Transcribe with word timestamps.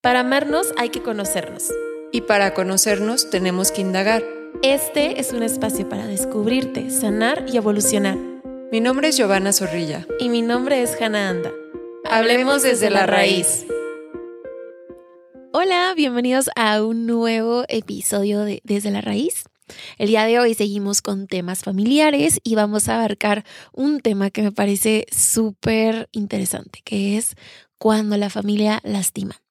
Para 0.00 0.20
amarnos 0.20 0.72
hay 0.76 0.90
que 0.90 1.02
conocernos. 1.02 1.64
Y 2.12 2.20
para 2.20 2.54
conocernos 2.54 3.30
tenemos 3.30 3.72
que 3.72 3.80
indagar. 3.80 4.22
Este 4.62 5.18
es 5.18 5.32
un 5.32 5.42
espacio 5.42 5.88
para 5.88 6.06
descubrirte, 6.06 6.88
sanar 6.90 7.46
y 7.52 7.56
evolucionar. 7.56 8.16
Mi 8.70 8.80
nombre 8.80 9.08
es 9.08 9.16
Giovanna 9.16 9.52
Zorrilla. 9.52 10.06
Y 10.20 10.28
mi 10.28 10.40
nombre 10.40 10.82
es 10.82 10.96
Hannah 11.02 11.30
Anda. 11.30 11.52
Hablemos 12.04 12.62
desde 12.62 12.90
la 12.90 13.06
raíz. 13.06 13.66
Hola, 15.52 15.94
bienvenidos 15.96 16.48
a 16.54 16.80
un 16.84 17.06
nuevo 17.06 17.64
episodio 17.66 18.42
de 18.44 18.60
Desde 18.62 18.92
la 18.92 19.00
Raíz. 19.00 19.46
El 19.98 20.10
día 20.10 20.26
de 20.26 20.38
hoy 20.38 20.54
seguimos 20.54 21.02
con 21.02 21.26
temas 21.26 21.64
familiares 21.64 22.38
y 22.44 22.54
vamos 22.54 22.88
a 22.88 22.98
abarcar 22.98 23.44
un 23.72 23.98
tema 23.98 24.30
que 24.30 24.42
me 24.42 24.52
parece 24.52 25.06
súper 25.10 26.08
interesante, 26.12 26.82
que 26.84 27.16
es 27.16 27.34
cuando 27.78 28.16
la 28.16 28.30
familia 28.30 28.80
lastima. 28.84 29.42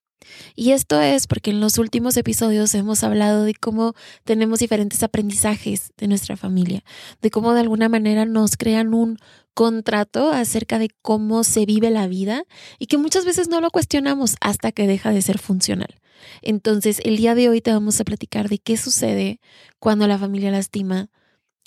Y 0.55 0.71
esto 0.71 1.02
es 1.02 1.28
porque 1.28 1.52
en 1.52 1.60
los 1.60 1.78
últimos 1.78 2.18
episodios 2.18 2.74
hemos 2.75 3.04
hablado 3.04 3.43
de 3.43 3.54
cómo 3.54 3.93
tenemos 4.24 4.60
diferentes 4.60 5.04
aprendizajes 5.04 5.92
de 5.97 6.07
nuestra 6.07 6.38
familia, 6.38 6.84
de 7.21 7.32
cómo 7.32 7.54
de 7.54 7.61
alguna 7.61 7.89
manera 7.89 8.25
nos 8.25 8.57
crean 8.57 8.93
un 8.93 9.18
contrato 9.54 10.32
acerca 10.32 10.78
de 10.78 10.89
cómo 11.01 11.43
se 11.43 11.65
vive 11.65 11.89
la 11.89 12.07
vida 12.07 12.43
y 12.78 12.86
que 12.86 12.98
muchas 12.98 13.25
veces 13.25 13.48
no 13.48 13.60
lo 13.60 13.71
cuestionamos 13.71 14.36
hasta 14.39 14.71
que 14.71 14.86
deja 14.86 15.11
de 15.11 15.21
ser 15.21 15.39
funcional. 15.39 15.96
Entonces, 16.42 17.01
el 17.04 17.18
día 17.18 17.36
de 17.36 17.50
hoy 17.50 17.62
te 17.62 17.71
vamos 17.71 18.00
a 18.00 18.04
platicar 18.04 18.50
de 18.50 18.59
qué 18.59 18.78
sucede 18.78 19.39
cuando 19.79 20.07
la 20.07 20.18
familia 20.18 20.51
lastima, 20.51 21.09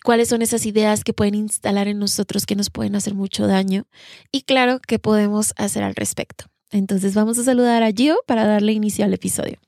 cuáles 0.04 0.28
son 0.28 0.42
esas 0.42 0.66
ideas 0.66 1.04
que 1.04 1.12
pueden 1.12 1.34
instalar 1.34 1.88
en 1.88 1.98
nosotros 1.98 2.46
que 2.46 2.56
nos 2.56 2.70
pueden 2.70 2.94
hacer 2.96 3.14
mucho 3.14 3.46
daño 3.46 3.86
y 4.32 4.42
claro, 4.42 4.80
qué 4.86 4.98
podemos 4.98 5.52
hacer 5.56 5.82
al 5.82 5.94
respecto. 5.94 6.46
Entonces 6.70 7.14
vamos 7.14 7.38
a 7.38 7.44
saludar 7.44 7.82
a 7.82 7.92
Gio 7.92 8.18
para 8.26 8.46
darle 8.46 8.72
inicio 8.72 9.04
al 9.04 9.14
episodio. 9.14 9.58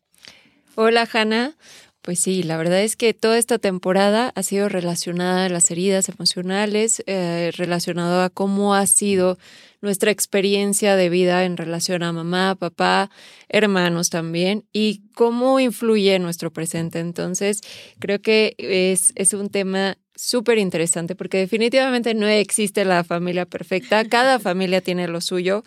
Hola 0.74 1.08
Hanna, 1.12 1.56
pues 2.02 2.18
sí, 2.18 2.42
la 2.42 2.56
verdad 2.56 2.80
es 2.80 2.96
que 2.96 3.14
toda 3.14 3.38
esta 3.38 3.58
temporada 3.58 4.32
ha 4.34 4.42
sido 4.42 4.68
relacionada 4.68 5.44
a 5.44 5.48
las 5.48 5.70
heridas 5.70 6.08
emocionales, 6.08 7.02
eh, 7.06 7.52
relacionado 7.56 8.22
a 8.22 8.30
cómo 8.30 8.74
ha 8.74 8.86
sido 8.86 9.38
nuestra 9.80 10.10
experiencia 10.10 10.96
de 10.96 11.08
vida 11.08 11.44
en 11.44 11.56
relación 11.56 12.02
a 12.02 12.12
mamá, 12.12 12.56
papá, 12.56 13.10
hermanos 13.48 14.10
también, 14.10 14.64
y 14.72 15.02
cómo 15.14 15.60
influye 15.60 16.18
nuestro 16.18 16.52
presente. 16.52 16.98
Entonces, 16.98 17.60
creo 18.00 18.20
que 18.20 18.54
es, 18.58 19.12
es 19.14 19.32
un 19.32 19.48
tema 19.48 19.96
súper 20.14 20.58
interesante 20.58 21.14
porque 21.14 21.38
definitivamente 21.38 22.14
no 22.14 22.26
existe 22.26 22.84
la 22.84 23.04
familia 23.04 23.46
perfecta, 23.46 24.04
cada 24.04 24.38
familia 24.38 24.80
tiene 24.80 25.08
lo 25.08 25.20
suyo. 25.20 25.62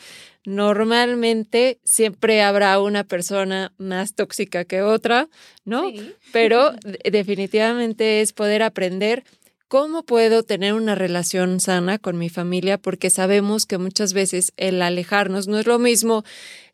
Normalmente 0.45 1.79
siempre 1.83 2.41
habrá 2.41 2.79
una 2.79 3.03
persona 3.03 3.73
más 3.77 4.13
tóxica 4.13 4.65
que 4.65 4.81
otra, 4.81 5.27
¿no? 5.63 5.91
Pero 6.31 6.71
definitivamente 7.11 8.21
es 8.21 8.33
poder 8.33 8.63
aprender 8.63 9.23
cómo 9.67 10.03
puedo 10.03 10.43
tener 10.43 10.73
una 10.73 10.95
relación 10.95 11.59
sana 11.59 11.97
con 11.97 12.17
mi 12.17 12.29
familia 12.29 12.77
porque 12.77 13.09
sabemos 13.09 13.65
que 13.65 13.77
muchas 13.77 14.13
veces 14.13 14.53
el 14.57 14.81
alejarnos 14.81 15.47
no 15.47 15.57
es 15.57 15.65
lo 15.65 15.79
mismo, 15.79 16.23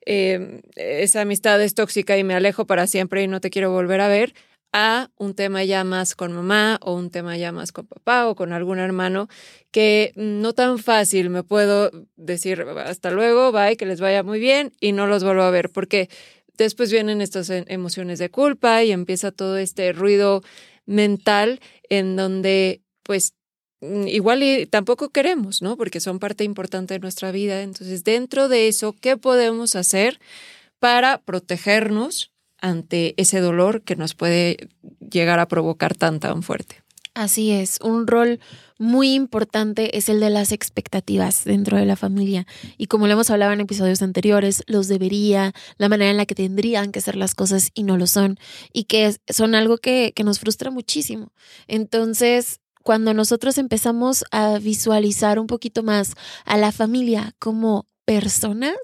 eh, 0.05 0.61
esa 0.75 1.21
amistad 1.21 1.61
es 1.61 1.73
tóxica 1.73 2.17
y 2.17 2.23
me 2.23 2.33
alejo 2.33 2.65
para 2.65 2.87
siempre 2.87 3.23
y 3.23 3.27
no 3.27 3.39
te 3.39 3.49
quiero 3.49 3.71
volver 3.71 4.01
a 4.01 4.07
ver 4.07 4.33
a 4.73 5.09
un 5.17 5.33
tema 5.33 5.63
ya 5.63 5.83
más 5.83 6.15
con 6.15 6.31
mamá 6.31 6.79
o 6.81 6.93
un 6.93 7.09
tema 7.09 7.37
ya 7.37 7.51
más 7.51 7.71
con 7.71 7.87
papá 7.87 8.27
o 8.27 8.35
con 8.35 8.53
algún 8.53 8.79
hermano 8.79 9.27
que 9.71 10.13
no 10.15 10.53
tan 10.53 10.79
fácil 10.79 11.29
me 11.29 11.43
puedo 11.43 11.91
decir 12.15 12.61
hasta 12.61 13.11
luego, 13.11 13.51
bye, 13.51 13.75
que 13.75 13.85
les 13.85 13.99
vaya 13.99 14.23
muy 14.23 14.39
bien 14.39 14.71
y 14.79 14.93
no 14.93 15.07
los 15.07 15.23
vuelvo 15.23 15.43
a 15.43 15.51
ver 15.51 15.69
porque 15.69 16.09
después 16.57 16.91
vienen 16.91 17.21
estas 17.21 17.49
e, 17.49 17.65
emociones 17.67 18.19
de 18.19 18.29
culpa 18.29 18.83
y 18.83 18.91
empieza 18.91 19.31
todo 19.31 19.57
este 19.57 19.91
ruido 19.93 20.41
mental 20.85 21.59
en 21.89 22.15
donde 22.15 22.81
pues 23.03 23.33
mm, 23.81 24.07
igual 24.07 24.43
y 24.43 24.65
tampoco 24.67 25.09
queremos, 25.09 25.61
¿no? 25.61 25.77
Porque 25.77 25.99
son 25.99 26.19
parte 26.19 26.43
importante 26.43 26.93
de 26.93 26.99
nuestra 26.99 27.31
vida. 27.31 27.61
Entonces, 27.61 28.03
dentro 28.03 28.47
de 28.47 28.67
eso, 28.67 28.95
¿qué 28.99 29.17
podemos 29.17 29.75
hacer 29.75 30.19
para 30.79 31.19
protegernos 31.19 32.30
ante 32.61 33.13
ese 33.17 33.41
dolor 33.41 33.81
que 33.81 33.95
nos 33.95 34.15
puede 34.15 34.69
llegar 34.99 35.39
a 35.39 35.47
provocar 35.47 35.95
tan 35.95 36.19
tan 36.19 36.43
fuerte. 36.43 36.81
Así 37.13 37.51
es, 37.51 37.77
un 37.81 38.07
rol 38.07 38.39
muy 38.79 39.13
importante 39.13 39.97
es 39.97 40.07
el 40.07 40.21
de 40.21 40.29
las 40.29 40.53
expectativas 40.53 41.43
dentro 41.43 41.77
de 41.77 41.85
la 41.85 41.97
familia. 41.97 42.47
Y 42.77 42.87
como 42.87 43.05
lo 43.05 43.13
hemos 43.13 43.29
hablado 43.29 43.51
en 43.51 43.59
episodios 43.59 44.01
anteriores, 44.01 44.63
los 44.65 44.87
debería, 44.87 45.51
la 45.77 45.89
manera 45.89 46.09
en 46.09 46.17
la 46.17 46.25
que 46.25 46.35
tendrían 46.35 46.93
que 46.93 47.01
ser 47.01 47.17
las 47.17 47.35
cosas 47.35 47.69
y 47.73 47.83
no 47.83 47.97
lo 47.97 48.07
son, 48.07 48.37
y 48.71 48.85
que 48.85 49.13
son 49.27 49.55
algo 49.55 49.77
que, 49.77 50.13
que 50.15 50.23
nos 50.23 50.39
frustra 50.39 50.71
muchísimo. 50.71 51.33
Entonces, 51.67 52.61
cuando 52.81 53.13
nosotros 53.13 53.57
empezamos 53.57 54.23
a 54.31 54.57
visualizar 54.57 55.37
un 55.37 55.47
poquito 55.47 55.83
más 55.83 56.13
a 56.45 56.57
la 56.57 56.71
familia 56.71 57.35
como 57.39 57.85
personas 58.05 58.75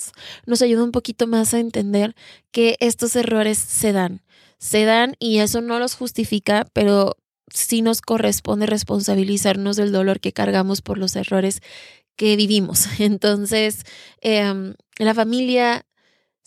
nos 0.46 0.62
ayuda 0.62 0.84
un 0.84 0.92
poquito 0.92 1.28
más 1.28 1.54
a 1.54 1.60
entender 1.60 2.16
que 2.52 2.78
estos 2.80 3.16
errores 3.16 3.58
se 3.58 3.92
dan. 3.92 4.22
Se 4.60 4.86
dan 4.86 5.16
y 5.20 5.40
eso 5.40 5.62
no 5.62 5.80
los 5.80 5.96
justifica, 5.96 6.68
pero 6.74 7.16
sí 7.54 7.82
nos 7.82 8.02
corresponde 8.02 8.66
responsabilizarnos 8.66 9.76
del 9.78 9.92
dolor 9.92 10.20
que 10.20 10.34
cargamos 10.34 10.82
por 10.82 10.98
los 10.98 11.16
errores 11.16 11.62
que 12.16 12.36
vivimos. 12.36 12.88
Entonces, 13.00 13.84
em, 14.22 14.76
la 14.98 15.14
familia 15.14 15.86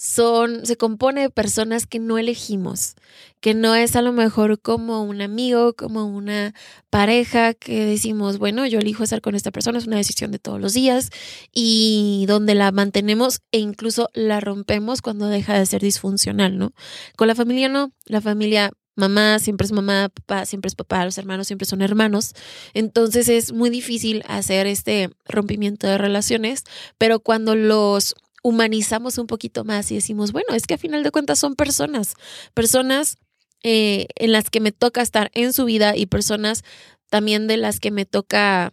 son, 0.00 0.65
se 0.65 0.78
compone 0.78 1.21
de 1.21 1.28
personas 1.28 1.87
que 1.87 1.99
no 1.99 2.16
elegimos, 2.16 2.94
que 3.41 3.53
no 3.53 3.75
es 3.75 3.97
a 3.97 4.03
lo 4.03 4.15
mejor 4.15 4.59
como 4.59 5.03
un 5.03 5.21
amigo, 5.21 5.75
como 5.75 6.06
una 6.06 6.55
pareja 6.88 7.53
que 7.53 7.84
decimos, 7.84 8.39
bueno, 8.39 8.66
yo 8.66 8.78
elijo 8.78 9.05
estar 9.05 9.21
con 9.21 9.34
esta 9.34 9.50
persona, 9.50 9.77
es 9.78 9.87
una 9.87 9.99
decisión 9.99 10.31
de 10.31 10.39
todos 10.39 10.59
los 10.59 10.72
días 10.72 11.10
y 11.53 12.25
donde 12.28 12.55
la 12.55 12.72
mantenemos 12.72 13.43
e 13.53 13.59
incluso 13.59 14.09
la 14.15 14.41
rompemos 14.41 15.03
cuando 15.03 15.28
deja 15.28 15.59
de 15.59 15.66
ser 15.66 15.83
disfuncional, 15.83 16.56
¿no? 16.56 16.72
Con 17.15 17.28
la 17.28 17.34
familia 17.34 17.69
no, 17.69 17.93
la 18.06 18.22
familia 18.22 18.71
mamá 18.97 19.39
siempre 19.39 19.66
es 19.66 19.72
mamá, 19.72 20.09
papá 20.09 20.47
siempre 20.47 20.69
es 20.69 20.75
papá, 20.75 21.05
los 21.05 21.19
hermanos 21.19 21.47
siempre 21.47 21.66
son 21.66 21.83
hermanos. 21.83 22.33
Entonces 22.72 23.28
es 23.28 23.53
muy 23.53 23.69
difícil 23.69 24.22
hacer 24.27 24.66
este 24.66 25.10
rompimiento 25.27 25.87
de 25.87 25.99
relaciones, 25.99 26.65
pero 26.97 27.21
cuando 27.21 27.55
los 27.55 28.15
humanizamos 28.43 29.19
un 29.19 29.27
poquito 29.27 29.65
más 29.65 29.91
y 29.91 29.97
decimos, 29.97 30.33
bueno, 30.33 30.55
es 30.55 30.67
que 30.67 30.75
a 30.75 30.78
final 30.78 31.03
de 31.03 31.11
cuentas 31.11 31.39
son 31.39 31.55
personas, 31.55 32.15
personas 32.55 33.19
eh, 33.62 34.06
en 34.17 34.33
las 34.33 34.51
que 34.51 34.61
me 34.61 34.73
toca 34.73 35.03
estar 35.03 35.31
en 35.34 35.53
su 35.53 35.65
vida 35.65 35.97
y 35.97 36.06
personas 36.06 36.65
también 37.11 37.47
de 37.47 37.56
las 37.56 37.81
que 37.81 37.91
me 37.91 38.06
toca 38.06 38.73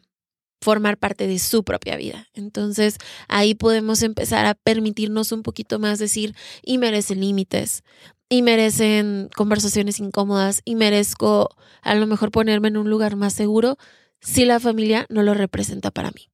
formar 0.61 0.97
parte 0.97 1.27
de 1.27 1.39
su 1.39 1.63
propia 1.63 1.97
vida. 1.97 2.27
Entonces 2.33 2.97
ahí 3.27 3.55
podemos 3.55 4.01
empezar 4.01 4.45
a 4.45 4.53
permitirnos 4.55 5.31
un 5.31 5.43
poquito 5.43 5.79
más 5.79 5.99
decir, 5.99 6.35
y 6.63 6.77
merecen 6.77 7.19
límites, 7.19 7.83
y 8.29 8.41
merecen 8.41 9.29
conversaciones 9.35 9.99
incómodas, 9.99 10.61
y 10.65 10.75
merezco 10.75 11.49
a 11.81 11.95
lo 11.95 12.07
mejor 12.07 12.31
ponerme 12.31 12.69
en 12.69 12.77
un 12.77 12.89
lugar 12.89 13.15
más 13.15 13.33
seguro 13.33 13.77
si 14.19 14.45
la 14.45 14.59
familia 14.59 15.05
no 15.09 15.21
lo 15.23 15.33
representa 15.33 15.91
para 15.91 16.11
mí. 16.11 16.29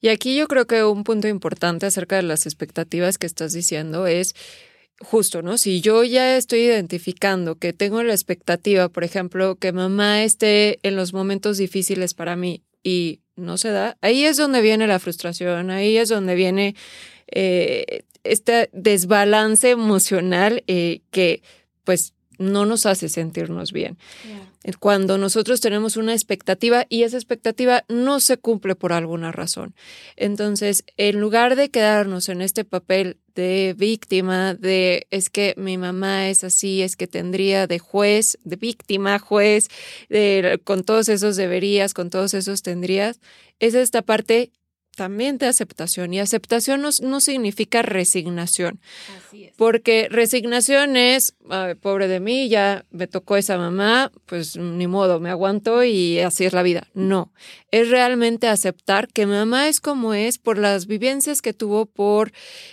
Y 0.00 0.08
aquí 0.08 0.36
yo 0.36 0.48
creo 0.48 0.66
que 0.66 0.84
un 0.84 1.04
punto 1.04 1.28
importante 1.28 1.86
acerca 1.86 2.16
de 2.16 2.22
las 2.22 2.46
expectativas 2.46 3.18
que 3.18 3.26
estás 3.26 3.52
diciendo 3.52 4.06
es 4.06 4.34
justo, 5.00 5.42
¿no? 5.42 5.58
Si 5.58 5.80
yo 5.80 6.04
ya 6.04 6.36
estoy 6.36 6.60
identificando 6.60 7.56
que 7.56 7.72
tengo 7.72 8.02
la 8.02 8.12
expectativa, 8.12 8.88
por 8.88 9.04
ejemplo, 9.04 9.56
que 9.56 9.72
mamá 9.72 10.22
esté 10.22 10.78
en 10.82 10.96
los 10.96 11.12
momentos 11.12 11.58
difíciles 11.58 12.14
para 12.14 12.36
mí 12.36 12.62
y 12.82 13.20
no 13.36 13.56
se 13.56 13.70
da, 13.70 13.96
ahí 14.02 14.24
es 14.24 14.36
donde 14.36 14.60
viene 14.60 14.86
la 14.86 14.98
frustración, 14.98 15.70
ahí 15.70 15.96
es 15.96 16.10
donde 16.10 16.34
viene 16.34 16.74
eh, 17.28 18.02
este 18.24 18.68
desbalance 18.72 19.70
emocional 19.70 20.62
eh, 20.66 21.00
que 21.10 21.42
pues 21.84 22.12
no 22.40 22.64
nos 22.64 22.86
hace 22.86 23.08
sentirnos 23.08 23.70
bien. 23.70 23.98
Cuando 24.78 25.18
nosotros 25.18 25.60
tenemos 25.60 25.96
una 25.96 26.14
expectativa 26.14 26.86
y 26.88 27.02
esa 27.02 27.16
expectativa 27.16 27.84
no 27.88 28.18
se 28.18 28.38
cumple 28.38 28.74
por 28.74 28.92
alguna 28.92 29.30
razón. 29.30 29.74
Entonces, 30.16 30.84
en 30.96 31.20
lugar 31.20 31.54
de 31.54 31.70
quedarnos 31.70 32.28
en 32.28 32.40
este 32.40 32.64
papel 32.64 33.18
de 33.34 33.74
víctima, 33.76 34.54
de 34.54 35.06
es 35.10 35.28
que 35.30 35.54
mi 35.56 35.76
mamá 35.76 36.28
es 36.30 36.42
así, 36.42 36.82
es 36.82 36.96
que 36.96 37.06
tendría 37.06 37.66
de 37.66 37.78
juez, 37.78 38.38
de 38.44 38.56
víctima, 38.56 39.18
juez, 39.18 39.68
de, 40.08 40.60
con 40.64 40.82
todos 40.82 41.08
esos 41.08 41.36
deberías, 41.36 41.94
con 41.94 42.10
todos 42.10 42.32
esos 42.34 42.62
tendrías, 42.62 43.20
es 43.58 43.74
esta 43.74 44.02
parte 44.02 44.50
también 45.00 45.38
de 45.38 45.46
aceptación. 45.46 46.12
Y 46.12 46.20
aceptación 46.20 46.82
no, 46.82 47.20
significa 47.20 47.80
resignación. 47.80 48.82
Así 49.16 49.44
es. 49.44 49.54
Porque 49.56 50.08
resignación 50.10 50.94
es, 50.94 51.34
pobre 51.80 52.06
de 52.06 52.20
mí, 52.20 52.50
ya 52.50 52.84
me 52.90 53.06
tocó 53.06 53.38
esa 53.38 53.56
mamá, 53.56 54.12
pues 54.26 54.58
ni 54.58 54.86
modo, 54.86 55.18
me 55.18 55.30
aguanto 55.30 55.84
y 55.84 56.18
así 56.18 56.44
es 56.44 56.52
la 56.52 56.62
vida. 56.62 56.86
No, 56.92 57.32
es 57.70 57.88
realmente 57.88 58.46
aceptar 58.46 59.08
que 59.08 59.24
mamá 59.24 59.68
es 59.68 59.80
como 59.80 60.12
es 60.12 60.36
por 60.36 60.58
las 60.58 60.86
vivencias 60.86 61.40
que 61.40 61.54
tuvo, 61.54 61.86
por 61.86 62.32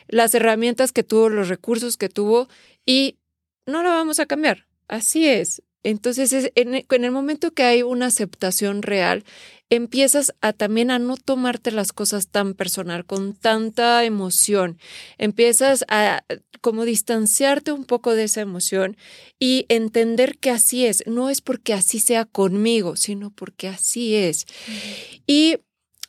las 0.10 0.36
herramientas 0.36 0.92
que 0.92 1.04
tuvo, 1.04 1.30
los 1.30 1.48
recursos 1.48 1.96
que 1.96 2.10
tuvo 2.10 2.50
y 2.86 3.20
no 3.66 3.84
lo 3.84 3.90
vamos 3.90 4.20
a 4.20 4.26
cambiar. 4.26 4.68
Así 4.90 5.30
es. 5.30 5.62
Entonces, 5.84 6.52
en, 6.56 6.86
el 7.04 7.12
momento 7.12 7.52
que 7.52 7.64
hay 7.64 7.84
una 7.84 8.08
aceptación 8.08 8.82
real, 8.82 9.24
empiezas 9.70 10.34
a 10.42 10.54
también 10.54 10.92
a 10.92 11.00
no 11.00 11.18
tomarte 11.18 11.72
las 11.72 11.94
cosas 11.94 12.28
tan 12.28 12.54
personal, 12.54 13.06
con 13.06 13.36
tanta 13.36 14.04
emoción. 14.04 14.80
Empiezas 15.18 15.86
a 15.88 16.24
como 16.62 16.86
distanciarte 16.86 17.72
un 17.72 17.86
poco 17.86 18.16
de 18.16 18.24
esa 18.24 18.42
emoción 18.42 18.98
y 19.40 19.66
entender 19.70 20.38
que 20.38 20.50
así 20.50 20.86
es. 20.86 21.04
No 21.06 21.30
es 21.30 21.42
porque 21.42 21.74
así 21.74 22.00
sea 22.00 22.26
conmigo, 22.26 22.96
sino 22.96 23.32
porque 23.32 23.68
así 23.68 24.16
es. 24.16 24.46
Y 25.26 25.58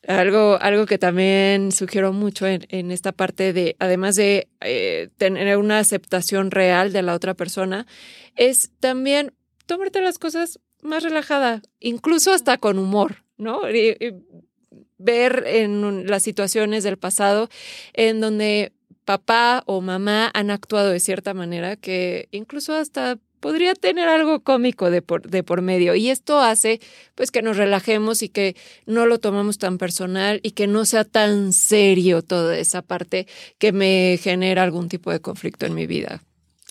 algo, 0.06 0.58
algo 0.60 0.86
que 0.86 0.98
también 0.98 1.72
sugiero 1.72 2.12
mucho 2.12 2.46
en, 2.46 2.90
esta 2.90 3.12
parte 3.12 3.52
de, 3.52 3.76
además 3.78 4.16
de 4.16 4.48
eh, 4.60 5.10
tener 5.16 5.56
una 5.58 5.80
aceptación 5.80 6.50
real 6.50 6.92
de 6.92 7.02
la 7.02 7.14
otra 7.14 7.34
persona, 7.34 7.86
es 8.36 8.70
también 8.80 9.34
tomarte 9.68 10.00
las 10.00 10.18
cosas 10.18 10.58
más 10.82 11.04
relajada, 11.04 11.62
incluso 11.78 12.32
hasta 12.32 12.56
con 12.56 12.78
humor, 12.78 13.22
¿no? 13.36 13.60
ver 14.96 15.44
en 15.46 16.08
las 16.08 16.24
situaciones 16.24 16.82
del 16.82 16.96
pasado 16.96 17.48
en 17.92 18.20
donde 18.20 18.72
papá 19.04 19.62
o 19.66 19.80
mamá 19.80 20.30
han 20.34 20.50
actuado 20.50 20.90
de 20.90 20.98
cierta 20.98 21.34
manera 21.34 21.76
que 21.76 22.28
incluso 22.32 22.74
hasta 22.74 23.18
podría 23.40 23.74
tener 23.74 24.08
algo 24.08 24.40
cómico 24.40 24.90
de 24.90 25.02
por, 25.02 25.28
de 25.28 25.42
por 25.44 25.62
medio. 25.62 25.94
Y 25.94 26.10
esto 26.10 26.40
hace 26.40 26.80
pues 27.14 27.30
que 27.30 27.42
nos 27.42 27.56
relajemos 27.56 28.22
y 28.22 28.28
que 28.28 28.56
no 28.86 29.06
lo 29.06 29.18
tomamos 29.18 29.58
tan 29.58 29.78
personal 29.78 30.40
y 30.42 30.52
que 30.52 30.66
no 30.66 30.84
sea 30.84 31.04
tan 31.04 31.52
serio 31.52 32.22
toda 32.22 32.58
esa 32.58 32.82
parte 32.82 33.28
que 33.58 33.70
me 33.70 34.18
genera 34.20 34.64
algún 34.64 34.88
tipo 34.88 35.12
de 35.12 35.20
conflicto 35.20 35.66
en 35.66 35.74
mi 35.74 35.86
vida. 35.86 36.22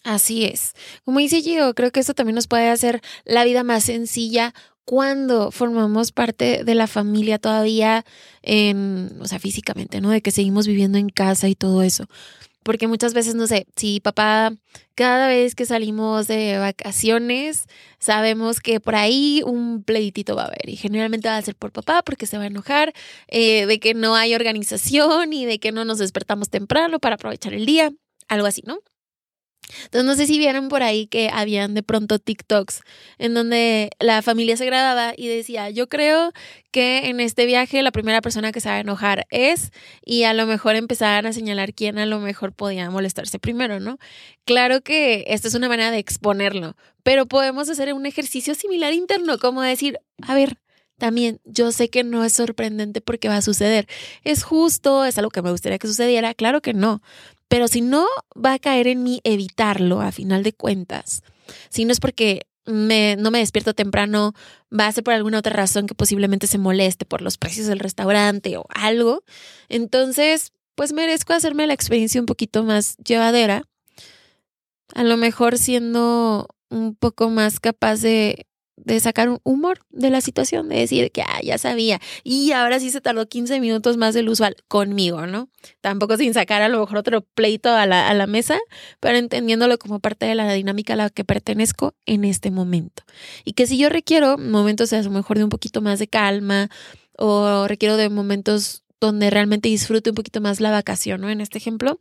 Así 0.08 0.46
es. 0.46 0.72
Como 1.04 1.20
dice 1.20 1.42
Gio, 1.42 1.76
creo 1.76 1.92
que 1.92 2.00
eso 2.00 2.14
también 2.14 2.36
nos 2.36 2.48
puede 2.48 2.70
hacer 2.70 3.02
la 3.26 3.44
vida 3.44 3.64
más 3.66 3.84
sencilla 3.84 4.54
cuando 4.86 5.52
formamos 5.52 6.14
parte 6.14 6.64
de 6.64 6.76
la 6.76 6.88
familia 6.88 7.40
todavía 7.40 8.06
en, 8.42 9.18
o 9.20 9.26
sea, 9.26 9.38
físicamente, 9.38 10.00
¿no? 10.00 10.10
De 10.10 10.22
que 10.22 10.32
seguimos 10.32 10.66
viviendo 10.66 10.98
en 10.98 11.10
casa 11.10 11.50
y 11.50 11.56
todo 11.56 11.84
eso. 11.84 12.06
Porque 12.64 12.88
muchas 12.88 13.14
veces, 13.14 13.36
no 13.36 13.48
sé, 13.48 13.68
si 13.76 14.00
papá, 14.00 14.54
cada 14.96 15.28
vez 15.28 15.56
que 15.56 15.66
salimos 15.66 16.28
de 16.28 16.58
vacaciones, 16.58 17.66
sabemos 18.00 18.62
que 18.62 18.80
por 18.80 18.96
ahí 18.96 19.42
un 19.46 19.84
pleitito 19.84 20.38
va 20.38 20.44
a 20.44 20.48
haber. 20.48 20.70
Y 20.70 20.78
generalmente 20.78 21.28
va 21.28 21.36
a 21.36 21.42
ser 21.42 21.56
por 21.56 21.74
papá 21.74 22.02
porque 22.02 22.28
se 22.28 22.38
va 22.38 22.46
a 22.46 22.48
enojar, 22.48 22.94
eh, 23.28 23.66
de 23.66 23.80
que 23.82 23.94
no 23.94 24.16
hay 24.16 24.36
organización 24.36 25.34
y 25.34 25.46
de 25.46 25.60
que 25.60 25.74
no 25.74 25.84
nos 25.84 25.98
despertamos 25.98 26.50
temprano 26.50 27.00
para 27.00 27.16
aprovechar 27.16 27.54
el 27.54 27.66
día, 27.66 27.92
algo 28.30 28.48
así, 28.48 28.64
¿no? 28.66 28.80
Entonces 29.86 30.06
no 30.06 30.16
sé 30.16 30.28
si 30.28 30.38
vieron 30.38 30.70
por 30.70 30.82
ahí 30.82 31.08
que 31.08 31.30
habían 31.32 31.74
de 31.74 31.84
pronto 31.84 32.20
TikToks 32.20 32.82
en 33.18 33.34
donde 33.34 33.90
la 34.00 34.22
familia 34.22 34.56
se 34.58 34.66
grababa 34.66 35.14
y 35.16 35.28
decía, 35.28 35.70
yo 35.70 35.90
creo 35.90 36.32
que 36.72 37.10
en 37.10 37.20
este 37.20 37.46
viaje 37.46 37.82
la 37.82 37.92
primera 37.92 38.22
persona 38.22 38.52
que 38.52 38.62
se 38.62 38.70
va 38.70 38.76
a 38.76 38.80
enojar 38.80 39.28
es 39.30 39.72
y 40.06 40.24
a 40.24 40.34
lo 40.34 40.46
mejor 40.46 40.76
empezaban 40.76 41.26
a 41.26 41.34
señalar 41.34 41.74
quién 41.74 41.98
a 42.00 42.06
lo 42.06 42.20
mejor 42.20 42.54
podía 42.54 42.90
molestarse 42.90 43.40
primero, 43.40 43.80
¿no? 43.80 43.98
Claro 44.46 44.82
que 44.82 45.26
esta 45.28 45.48
es 45.48 45.54
una 45.54 45.70
manera 45.70 45.92
de 45.92 46.00
exponerlo, 46.00 46.76
pero 47.04 47.26
podemos 47.26 47.70
hacer 47.70 47.94
un 47.94 48.06
ejercicio 48.06 48.56
similar 48.56 48.94
interno, 48.94 49.38
como 49.38 49.62
decir, 49.62 50.00
a 50.22 50.34
ver, 50.34 50.58
también 50.98 51.40
yo 51.46 51.72
sé 51.72 51.90
que 51.90 52.04
no 52.04 52.24
es 52.24 52.34
sorprendente 52.34 53.02
porque 53.02 53.30
va 53.30 53.38
a 53.38 53.42
suceder. 53.42 53.88
¿Es 54.24 54.44
justo? 54.44 55.06
¿Es 55.06 55.18
algo 55.18 55.30
que 55.30 55.44
me 55.44 55.52
gustaría 55.52 55.78
que 55.78 55.88
sucediera? 55.88 56.34
Claro 56.34 56.62
que 56.62 56.74
no. 56.74 57.02
Pero 57.48 57.68
si 57.68 57.82
no 57.82 58.06
va 58.34 58.54
a 58.54 58.60
caer 58.60 58.88
en 58.88 59.04
mí 59.04 59.22
evitarlo 59.24 60.02
a 60.02 60.12
final 60.12 60.44
de 60.44 60.54
cuentas, 60.54 61.24
si 61.70 61.86
no 61.86 61.92
es 61.92 62.00
porque 62.00 62.48
me, 62.66 63.16
no 63.18 63.32
me 63.32 63.40
despierto 63.40 63.74
temprano, 63.74 64.34
va 64.78 64.88
a 64.88 64.92
ser 64.92 65.04
por 65.04 65.14
alguna 65.14 65.40
otra 65.40 65.54
razón 65.54 65.88
que 65.88 65.96
posiblemente 65.96 66.48
se 66.48 66.58
moleste 66.58 67.06
por 67.06 67.22
los 67.22 67.38
precios 67.38 67.68
del 67.68 67.80
restaurante 67.80 68.58
o 68.58 68.66
algo, 68.70 69.24
entonces 69.70 70.52
pues 70.76 70.94
merezco 70.94 71.34
hacerme 71.34 71.66
la 71.66 71.74
experiencia 71.74 72.22
un 72.22 72.28
poquito 72.28 72.64
más 72.64 72.98
llevadera, 72.98 73.64
a 74.94 75.04
lo 75.04 75.18
mejor 75.18 75.58
siendo 75.58 76.48
un 76.70 76.96
poco 76.96 77.30
más 77.30 77.60
capaz 77.60 78.02
de 78.02 78.46
de 78.78 79.00
sacar 79.00 79.28
un 79.30 79.40
humor 79.44 79.80
de 79.90 80.10
la 80.10 80.22
situación, 80.22 80.70
de 80.70 80.78
decir 80.78 81.12
que 81.12 81.24
ah, 81.24 81.42
ya 81.44 81.58
sabía 81.58 82.00
y 82.24 82.52
ahora 82.52 82.80
sí 82.80 82.90
se 82.92 83.02
tardó 83.02 83.28
15 83.28 83.60
minutos 83.60 83.98
más 83.98 84.14
del 84.14 84.30
usual 84.30 84.56
conmigo, 84.68 85.26
¿no? 85.26 85.50
Tampoco 85.82 86.16
sin 86.16 86.34
sacar 86.34 86.62
a 86.62 86.70
lo 86.70 86.80
mejor 86.80 86.98
otro 87.00 87.22
pleito 87.22 87.70
a 87.70 87.86
la, 87.86 88.08
a 88.08 88.14
la 88.14 88.28
mesa, 88.28 88.58
pero 89.00 89.18
entendiéndolo 89.18 89.78
como 89.78 90.00
parte 90.00 90.26
de 90.28 90.36
la 90.36 90.54
dinámica 90.54 90.94
a 90.94 90.96
la 90.96 91.10
que 91.10 91.26
pertenezco 91.26 91.96
en 92.06 92.24
este 92.24 92.52
momento. 92.52 93.04
Y 93.44 93.54
que 93.54 93.68
si 93.68 93.78
yo 93.78 93.90
requiero 93.90 94.38
momentos 94.38 94.94
a 94.94 95.02
lo 95.02 95.10
mejor 95.10 95.38
de 95.38 95.44
un 95.44 95.50
poquito 95.50 95.82
más 95.82 96.00
de 96.00 96.08
calma 96.08 96.70
o 97.18 97.68
requiero 97.68 97.98
de 97.98 98.10
momentos 98.10 98.84
donde 99.00 99.30
realmente 99.30 99.70
disfrute 99.70 100.10
un 100.10 100.16
poquito 100.16 100.42
más 100.42 100.60
la 100.60 100.72
vacación, 100.72 101.22
¿no? 101.22 101.30
En 101.30 101.42
este 101.42 101.58
ejemplo, 101.58 102.00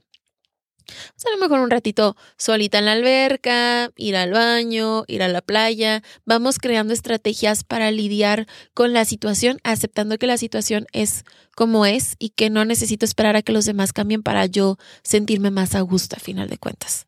pues 0.86 1.26
a 1.26 1.30
lo 1.30 1.38
mejor 1.38 1.60
un 1.60 1.70
ratito 1.70 2.16
solita 2.36 2.78
en 2.78 2.86
la 2.86 2.92
alberca, 2.92 3.90
ir 3.96 4.16
al 4.16 4.32
baño, 4.32 5.04
ir 5.06 5.22
a 5.22 5.28
la 5.28 5.42
playa. 5.42 6.02
Vamos 6.24 6.58
creando 6.58 6.92
estrategias 6.92 7.64
para 7.64 7.90
lidiar 7.90 8.46
con 8.74 8.92
la 8.92 9.04
situación, 9.04 9.58
aceptando 9.64 10.18
que 10.18 10.26
la 10.26 10.38
situación 10.38 10.86
es 10.92 11.24
como 11.54 11.86
es 11.86 12.16
y 12.18 12.30
que 12.30 12.50
no 12.50 12.64
necesito 12.64 13.04
esperar 13.04 13.36
a 13.36 13.42
que 13.42 13.52
los 13.52 13.64
demás 13.64 13.92
cambien 13.92 14.22
para 14.22 14.46
yo 14.46 14.76
sentirme 15.02 15.50
más 15.50 15.74
a 15.74 15.80
gusto 15.80 16.16
a 16.16 16.20
final 16.20 16.48
de 16.48 16.58
cuentas. 16.58 17.06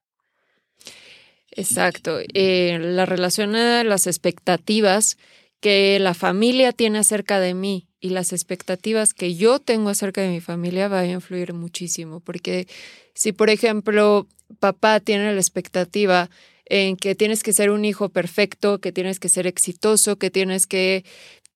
Exacto. 1.51 2.19
Eh, 2.35 2.79
la 2.81 3.07
relación 3.07 3.57
a 3.57 3.83
las 3.85 4.07
expectativas 4.07 5.17
que 5.61 5.99
la 5.99 6.15
familia 6.15 6.73
tiene 6.73 6.99
acerca 6.99 7.41
de 7.41 7.55
mí 7.55 7.88
y 8.01 8.11
las 8.11 8.33
expectativas 8.33 9.15
que 9.15 9.35
yo 9.35 9.59
tengo 9.59 9.89
acerca 9.89 10.21
de 10.21 10.29
mi 10.29 10.41
familia 10.41 10.89
va 10.89 11.01
a 11.01 11.07
influir 11.07 11.53
muchísimo, 11.53 12.21
porque 12.21 12.69
si, 13.15 13.33
por 13.33 13.51
ejemplo, 13.51 14.27
papá 14.61 15.01
tiene 15.01 15.33
la 15.33 15.41
expectativa 15.41 16.31
en 16.67 16.97
que 16.97 17.15
tienes 17.15 17.43
que 17.43 17.53
ser 17.53 17.71
un 17.71 17.85
hijo 17.85 18.11
perfecto, 18.11 18.79
que 18.79 18.93
tienes 18.93 19.19
que 19.19 19.29
ser 19.29 19.47
exitoso, 19.47 20.17
que 20.17 20.31
tienes 20.31 20.67
que 20.67 21.05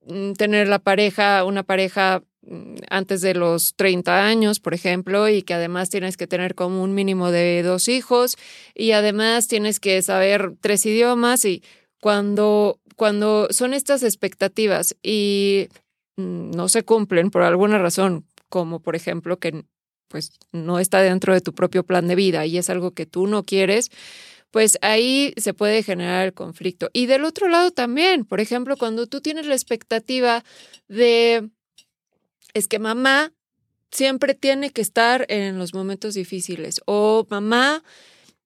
mm, 0.07 0.33
tener 0.33 0.69
la 0.69 0.79
pareja, 0.79 1.45
una 1.45 1.63
pareja 1.63 2.23
mm, 2.43 2.77
antes 2.91 3.21
de 3.21 3.35
los 3.35 3.75
30 3.77 4.27
años, 4.27 4.59
por 4.59 4.75
ejemplo, 4.75 5.29
y 5.29 5.43
que 5.43 5.55
además 5.55 5.91
tienes 5.91 6.17
que 6.17 6.27
tener 6.27 6.55
como 6.55 6.83
un 6.83 6.95
mínimo 6.95 7.31
de 7.31 7.63
dos 7.63 7.89
hijos 7.89 8.37
y 8.75 8.93
además 8.93 9.49
tienes 9.49 9.81
que 9.81 10.01
saber 10.03 10.55
tres 10.61 10.87
idiomas 10.87 11.45
y 11.45 11.63
cuando, 12.01 12.81
cuando 12.97 13.49
son 13.51 13.75
estas 13.75 14.03
expectativas 14.03 14.97
y 15.03 15.69
no 16.17 16.69
se 16.69 16.85
cumplen 16.85 17.31
por 17.31 17.43
alguna 17.43 17.79
razón, 17.79 18.27
como 18.49 18.81
por 18.81 18.97
ejemplo 18.97 19.39
que 19.39 19.65
pues 20.09 20.33
no 20.53 20.79
está 20.79 21.01
dentro 21.01 21.33
de 21.33 21.41
tu 21.41 21.55
propio 21.55 21.85
plan 21.85 22.07
de 22.07 22.15
vida 22.15 22.45
y 22.45 22.59
es 22.59 22.69
algo 22.69 22.91
que 22.91 23.07
tú 23.07 23.27
no 23.27 23.45
quieres, 23.45 23.91
pues 24.51 24.79
ahí 24.83 25.33
se 25.39 25.55
puede 25.55 25.83
generar 25.83 26.27
el 26.27 26.35
conflicto. 26.35 26.91
Y 26.93 27.07
del 27.07 27.25
otro 27.25 27.49
lado 27.49 27.71
también, 27.71 28.27
por 28.27 28.39
ejemplo, 28.39 28.77
cuando 28.77 29.07
tú 29.07 29.23
tienes 29.23 29.47
la 29.47 29.55
expectativa 29.55 30.45
de, 30.89 31.49
es 32.53 32.69
que 32.69 32.79
mamá 32.79 33.33
siempre 33.91 34.35
tiene 34.35 34.71
que 34.71 34.83
estar 34.83 35.25
en 35.29 35.59
los 35.59 35.73
momentos 35.73 36.15
difíciles 36.15 36.83
o 36.85 37.27
mamá 37.31 37.83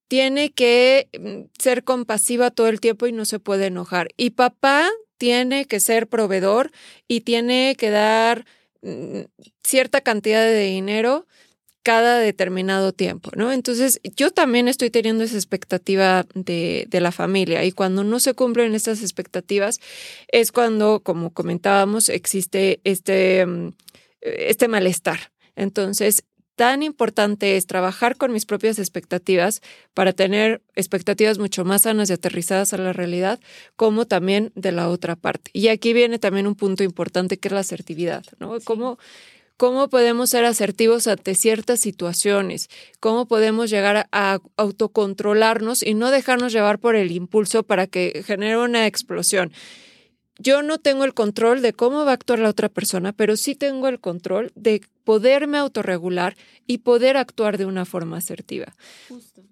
tiene 0.09 0.53
que 0.53 1.09
mm, 1.19 1.51
ser 1.59 1.83
compasiva 1.83 2.53
todo 2.53 2.69
el 2.69 2.81
tiempo 2.81 3.09
y 3.09 3.13
no 3.13 3.25
se 3.25 3.41
puede 3.41 3.67
enojar. 3.67 4.09
Y 4.17 4.31
papá 4.31 4.89
tiene 5.19 5.67
que 5.67 5.81
ser 5.81 6.07
proveedor 6.07 6.71
y 7.09 7.23
tiene 7.23 7.75
que 7.79 7.91
dar 7.91 8.45
mm, 8.83 9.21
cierta 9.63 10.01
cantidad 10.01 10.43
de 10.45 10.65
dinero 10.65 11.27
cada 11.83 12.19
determinado 12.19 12.93
tiempo, 12.93 13.31
¿no? 13.37 13.53
Entonces, 13.53 14.01
yo 14.17 14.33
también 14.33 14.67
estoy 14.67 14.91
teniendo 14.91 15.23
esa 15.23 15.37
expectativa 15.37 16.27
de, 16.35 16.87
de, 16.89 17.01
la 17.01 17.13
familia 17.13 17.65
y 17.65 17.71
cuando 17.71 18.03
no 18.03 18.19
se 18.19 18.35
cumplen 18.35 18.75
estas 18.75 19.03
expectativas 19.03 19.79
es 20.27 20.51
cuando, 20.51 20.99
como 21.05 21.33
comentábamos, 21.33 22.09
existe 22.09 22.81
este, 22.83 23.47
mm, 23.47 23.69
este 24.21 24.67
malestar. 24.67 25.31
Entonces, 25.55 26.25
tan 26.57 26.83
importante 26.83 27.57
es 27.57 27.67
trabajar 27.67 28.17
con 28.17 28.33
mis 28.33 28.47
propias 28.47 28.79
expectativas 28.79 29.63
para 29.95 30.13
tener 30.13 30.63
expectativas 30.75 31.39
mucho 31.39 31.65
más 31.65 31.83
sanas 31.83 32.11
y 32.11 32.15
aterrizadas 32.15 32.73
a 32.73 32.79
la 32.79 32.93
realidad, 32.93 33.39
como 33.77 34.07
también 34.07 34.53
de 34.55 34.73
la 34.73 34.89
otra 34.89 35.17
parte. 35.17 35.51
Y 35.53 35.69
aquí 35.69 35.93
viene 35.93 36.19
también 36.19 36.47
un 36.47 36.55
punto 36.55 36.83
importante 36.83 37.37
que 37.37 37.49
es 37.49 37.53
la 37.53 37.61
asertividad, 37.61 38.25
¿no? 38.41 38.59
Cómo 38.65 38.99
cómo 39.57 39.89
podemos 39.89 40.31
ser 40.31 40.45
asertivos 40.45 41.07
ante 41.07 41.35
ciertas 41.35 41.81
situaciones, 41.81 42.69
cómo 43.01 43.27
podemos 43.27 43.71
llegar 43.71 44.07
a 44.13 44.39
autocontrolarnos 44.57 45.83
y 45.83 45.95
no 45.95 46.11
dejarnos 46.11 46.53
llevar 46.53 46.79
por 46.79 46.95
el 46.95 47.11
impulso 47.11 47.63
para 47.63 47.87
que 47.87 48.23
genere 48.27 48.59
una 48.59 48.87
explosión. 48.87 49.53
Yo 50.39 50.63
no 50.63 50.79
tengo 50.79 51.05
el 51.05 51.15
control 51.15 51.63
de 51.63 51.73
cómo 51.73 52.05
va 52.05 52.11
a 52.11 52.15
actuar 52.15 52.39
la 52.39 52.51
otra 52.51 52.69
persona, 52.69 53.13
pero 53.13 53.37
sí 53.37 53.55
tengo 53.55 53.89
el 53.89 54.01
control 54.01 54.53
de 54.55 54.83
poderme 55.05 55.59
autorregular 55.59 56.37
y 56.67 56.79
poder 56.79 57.17
actuar 57.17 57.59
de 57.59 57.67
una 57.67 57.85
forma 57.85 58.19
asertiva. 58.19 58.75
Justo. 59.09 59.43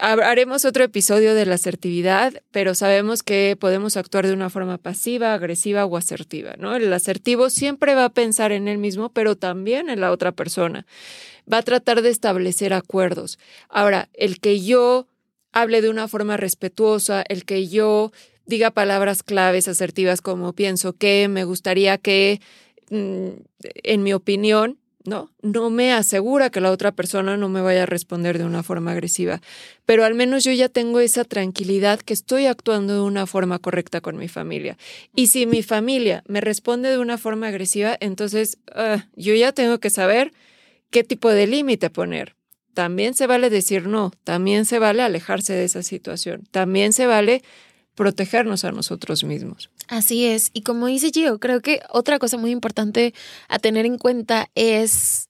Haremos 0.00 0.64
otro 0.64 0.84
episodio 0.84 1.34
de 1.34 1.44
la 1.44 1.56
asertividad, 1.56 2.42
pero 2.52 2.76
sabemos 2.76 3.24
que 3.24 3.56
podemos 3.58 3.96
actuar 3.96 4.28
de 4.28 4.32
una 4.32 4.48
forma 4.48 4.78
pasiva, 4.78 5.34
agresiva 5.34 5.84
o 5.86 5.96
asertiva, 5.96 6.54
¿no? 6.56 6.76
El 6.76 6.92
asertivo 6.92 7.50
siempre 7.50 7.96
va 7.96 8.04
a 8.04 8.12
pensar 8.12 8.52
en 8.52 8.68
él 8.68 8.78
mismo, 8.78 9.08
pero 9.12 9.34
también 9.34 9.90
en 9.90 10.00
la 10.00 10.12
otra 10.12 10.30
persona. 10.30 10.86
Va 11.52 11.58
a 11.58 11.62
tratar 11.62 12.02
de 12.02 12.10
establecer 12.10 12.74
acuerdos. 12.74 13.40
Ahora, 13.68 14.08
el 14.14 14.38
que 14.38 14.60
yo 14.60 15.08
hable 15.50 15.82
de 15.82 15.88
una 15.88 16.06
forma 16.06 16.36
respetuosa, 16.36 17.24
el 17.28 17.44
que 17.44 17.66
yo 17.66 18.12
diga 18.48 18.72
palabras 18.72 19.22
claves 19.22 19.68
asertivas 19.68 20.20
como 20.20 20.54
pienso 20.54 20.94
que, 20.94 21.28
me 21.28 21.44
gustaría 21.44 21.98
que, 21.98 22.40
mm, 22.90 23.28
en 23.84 24.02
mi 24.02 24.14
opinión, 24.14 24.78
¿no? 25.04 25.30
No 25.42 25.70
me 25.70 25.92
asegura 25.92 26.50
que 26.50 26.60
la 26.60 26.70
otra 26.70 26.92
persona 26.92 27.36
no 27.36 27.48
me 27.48 27.60
vaya 27.60 27.84
a 27.84 27.86
responder 27.86 28.38
de 28.38 28.44
una 28.44 28.62
forma 28.62 28.92
agresiva, 28.92 29.40
pero 29.84 30.04
al 30.04 30.14
menos 30.14 30.44
yo 30.44 30.52
ya 30.52 30.68
tengo 30.68 31.00
esa 31.00 31.24
tranquilidad 31.24 32.00
que 32.00 32.14
estoy 32.14 32.46
actuando 32.46 32.94
de 32.94 33.00
una 33.02 33.26
forma 33.26 33.58
correcta 33.58 34.00
con 34.00 34.16
mi 34.16 34.28
familia. 34.28 34.76
Y 35.14 35.28
si 35.28 35.46
mi 35.46 35.62
familia 35.62 36.24
me 36.26 36.40
responde 36.40 36.90
de 36.90 36.98
una 36.98 37.18
forma 37.18 37.48
agresiva, 37.48 37.96
entonces 38.00 38.58
ah, 38.74 39.06
yo 39.14 39.34
ya 39.34 39.52
tengo 39.52 39.78
que 39.78 39.90
saber 39.90 40.32
qué 40.90 41.04
tipo 41.04 41.30
de 41.30 41.46
límite 41.46 41.90
poner. 41.90 42.34
También 42.72 43.14
se 43.14 43.26
vale 43.26 43.50
decir 43.50 43.88
no, 43.88 44.12
también 44.24 44.64
se 44.64 44.78
vale 44.78 45.02
alejarse 45.02 45.52
de 45.52 45.64
esa 45.64 45.82
situación, 45.82 46.44
también 46.50 46.92
se 46.92 47.06
vale 47.06 47.42
protegernos 47.98 48.64
a 48.64 48.70
nosotros 48.70 49.24
mismos. 49.24 49.70
Así 49.88 50.24
es. 50.24 50.50
Y 50.54 50.62
como 50.62 50.86
dice 50.86 51.10
Gio, 51.10 51.40
creo 51.40 51.60
que 51.60 51.82
otra 51.90 52.20
cosa 52.20 52.38
muy 52.38 52.52
importante 52.52 53.12
a 53.48 53.58
tener 53.58 53.86
en 53.86 53.98
cuenta 53.98 54.50
es 54.54 55.27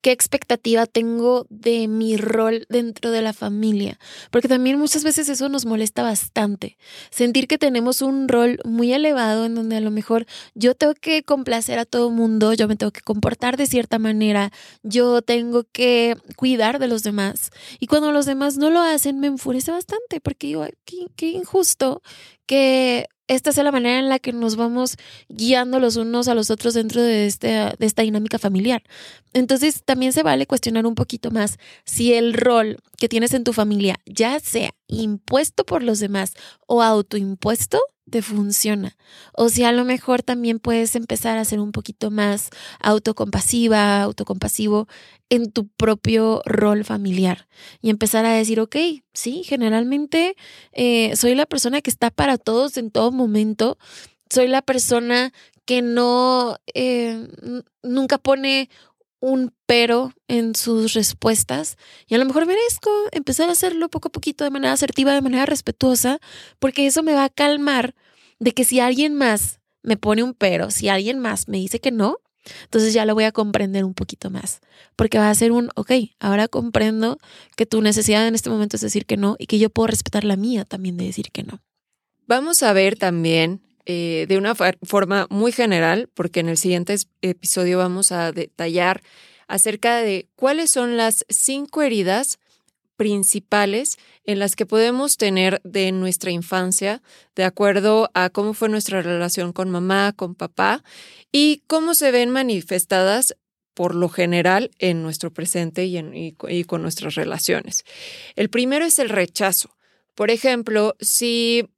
qué 0.00 0.12
expectativa 0.12 0.86
tengo 0.86 1.46
de 1.50 1.88
mi 1.88 2.16
rol 2.16 2.66
dentro 2.68 3.10
de 3.10 3.22
la 3.22 3.32
familia, 3.32 3.98
porque 4.30 4.48
también 4.48 4.78
muchas 4.78 5.04
veces 5.04 5.28
eso 5.28 5.48
nos 5.48 5.66
molesta 5.66 6.02
bastante, 6.02 6.78
sentir 7.10 7.46
que 7.48 7.58
tenemos 7.58 8.02
un 8.02 8.28
rol 8.28 8.58
muy 8.64 8.92
elevado 8.92 9.44
en 9.44 9.54
donde 9.54 9.76
a 9.76 9.80
lo 9.80 9.90
mejor 9.90 10.26
yo 10.54 10.74
tengo 10.74 10.94
que 10.94 11.22
complacer 11.22 11.78
a 11.78 11.84
todo 11.84 12.10
mundo, 12.10 12.52
yo 12.54 12.68
me 12.68 12.76
tengo 12.76 12.92
que 12.92 13.02
comportar 13.02 13.56
de 13.56 13.66
cierta 13.66 13.98
manera, 13.98 14.52
yo 14.82 15.22
tengo 15.22 15.64
que 15.72 16.16
cuidar 16.36 16.78
de 16.78 16.88
los 16.88 17.02
demás. 17.02 17.50
Y 17.78 17.86
cuando 17.86 18.12
los 18.12 18.26
demás 18.26 18.56
no 18.56 18.70
lo 18.70 18.80
hacen 18.80 19.20
me 19.20 19.26
enfurece 19.26 19.70
bastante 19.70 20.20
porque 20.20 20.48
digo, 20.48 20.66
qué, 20.84 21.06
qué 21.16 21.28
injusto 21.28 22.02
que 22.46 23.06
esta 23.30 23.52
sea 23.52 23.62
la 23.62 23.70
manera 23.70 24.00
en 24.00 24.08
la 24.08 24.18
que 24.18 24.32
nos 24.32 24.56
vamos 24.56 24.96
guiando 25.28 25.78
los 25.78 25.94
unos 25.94 26.26
a 26.26 26.34
los 26.34 26.50
otros 26.50 26.74
dentro 26.74 27.00
de, 27.00 27.26
este, 27.26 27.46
de 27.46 27.86
esta 27.86 28.02
dinámica 28.02 28.40
familiar. 28.40 28.82
Entonces, 29.32 29.82
también 29.84 30.12
se 30.12 30.24
vale 30.24 30.48
cuestionar 30.48 30.84
un 30.84 30.96
poquito 30.96 31.30
más 31.30 31.58
si 31.84 32.12
el 32.12 32.34
rol 32.34 32.78
que 32.98 33.08
tienes 33.08 33.32
en 33.32 33.44
tu 33.44 33.52
familia, 33.52 34.00
ya 34.04 34.40
sea 34.40 34.74
impuesto 34.90 35.64
por 35.64 35.82
los 35.82 36.00
demás 36.00 36.34
o 36.66 36.82
autoimpuesto, 36.82 37.80
te 38.10 38.22
funciona. 38.22 38.96
O 39.32 39.48
si 39.48 39.64
a 39.64 39.72
lo 39.72 39.84
mejor 39.84 40.22
también 40.22 40.58
puedes 40.58 40.94
empezar 40.96 41.38
a 41.38 41.44
ser 41.44 41.60
un 41.60 41.72
poquito 41.72 42.10
más 42.10 42.50
autocompasiva, 42.80 44.02
autocompasivo 44.02 44.88
en 45.30 45.50
tu 45.52 45.68
propio 45.68 46.42
rol 46.44 46.84
familiar 46.84 47.48
y 47.80 47.90
empezar 47.90 48.26
a 48.26 48.34
decir, 48.34 48.60
ok, 48.60 48.76
sí, 49.14 49.42
generalmente 49.44 50.36
eh, 50.72 51.14
soy 51.16 51.34
la 51.34 51.46
persona 51.46 51.80
que 51.80 51.90
está 51.90 52.10
para 52.10 52.36
todos 52.36 52.76
en 52.76 52.90
todo 52.90 53.12
momento, 53.12 53.78
soy 54.28 54.48
la 54.48 54.62
persona 54.62 55.32
que 55.64 55.82
no, 55.82 56.56
eh, 56.74 57.28
nunca 57.82 58.18
pone 58.18 58.68
un 59.20 59.54
pero 59.66 60.12
en 60.28 60.54
sus 60.54 60.94
respuestas 60.94 61.76
y 62.08 62.14
a 62.14 62.18
lo 62.18 62.24
mejor 62.24 62.46
merezco 62.46 62.90
empezar 63.12 63.48
a 63.48 63.52
hacerlo 63.52 63.88
poco 63.88 64.08
a 64.08 64.12
poquito 64.12 64.44
de 64.44 64.50
manera 64.50 64.72
asertiva, 64.72 65.14
de 65.14 65.20
manera 65.20 65.46
respetuosa, 65.46 66.18
porque 66.58 66.86
eso 66.86 67.02
me 67.02 67.14
va 67.14 67.24
a 67.24 67.28
calmar 67.28 67.94
de 68.38 68.52
que 68.52 68.64
si 68.64 68.80
alguien 68.80 69.14
más 69.14 69.60
me 69.82 69.96
pone 69.96 70.22
un 70.22 70.34
pero, 70.34 70.70
si 70.70 70.88
alguien 70.88 71.18
más 71.18 71.48
me 71.48 71.58
dice 71.58 71.80
que 71.80 71.90
no, 71.90 72.16
entonces 72.64 72.94
ya 72.94 73.04
lo 73.04 73.14
voy 73.14 73.24
a 73.24 73.32
comprender 73.32 73.84
un 73.84 73.94
poquito 73.94 74.30
más, 74.30 74.60
porque 74.96 75.18
va 75.18 75.30
a 75.30 75.34
ser 75.34 75.52
un, 75.52 75.70
ok, 75.76 75.92
ahora 76.18 76.48
comprendo 76.48 77.18
que 77.56 77.66
tu 77.66 77.82
necesidad 77.82 78.26
en 78.26 78.34
este 78.34 78.50
momento 78.50 78.76
es 78.76 78.82
decir 78.82 79.06
que 79.06 79.16
no 79.16 79.36
y 79.38 79.46
que 79.46 79.58
yo 79.58 79.70
puedo 79.70 79.88
respetar 79.88 80.24
la 80.24 80.36
mía 80.36 80.64
también 80.64 80.96
de 80.96 81.04
decir 81.04 81.30
que 81.30 81.42
no. 81.42 81.60
Vamos 82.26 82.62
a 82.62 82.72
ver 82.72 82.96
también 82.96 83.60
eh, 83.86 84.26
de 84.28 84.38
una 84.38 84.54
forma 84.54 85.26
muy 85.30 85.52
general, 85.52 86.08
porque 86.14 86.40
en 86.40 86.48
el 86.48 86.56
siguiente 86.56 86.96
episodio 87.22 87.78
vamos 87.78 88.12
a 88.12 88.32
detallar 88.32 89.02
acerca 89.48 89.96
de 89.96 90.28
cuáles 90.36 90.70
son 90.70 90.96
las 90.96 91.24
cinco 91.28 91.82
heridas 91.82 92.38
principales 92.96 93.96
en 94.24 94.38
las 94.38 94.56
que 94.56 94.66
podemos 94.66 95.16
tener 95.16 95.62
de 95.64 95.90
nuestra 95.90 96.30
infancia, 96.30 97.00
de 97.34 97.44
acuerdo 97.44 98.10
a 98.12 98.28
cómo 98.28 98.52
fue 98.52 98.68
nuestra 98.68 99.00
relación 99.00 99.54
con 99.54 99.70
mamá, 99.70 100.12
con 100.14 100.34
papá, 100.34 100.84
y 101.32 101.62
cómo 101.66 101.94
se 101.94 102.10
ven 102.10 102.28
manifestadas 102.28 103.34
por 103.72 103.94
lo 103.94 104.10
general 104.10 104.70
en 104.78 105.02
nuestro 105.02 105.32
presente 105.32 105.86
y, 105.86 106.36
y 106.48 106.64
con 106.64 106.82
nuestras 106.82 107.14
relaciones. 107.14 107.84
El 108.36 108.50
primero 108.50 108.84
es 108.84 108.98
el 108.98 109.08
rechazo. 109.08 109.74
Por 110.14 110.30
ejemplo, 110.30 110.94
si 111.00 111.70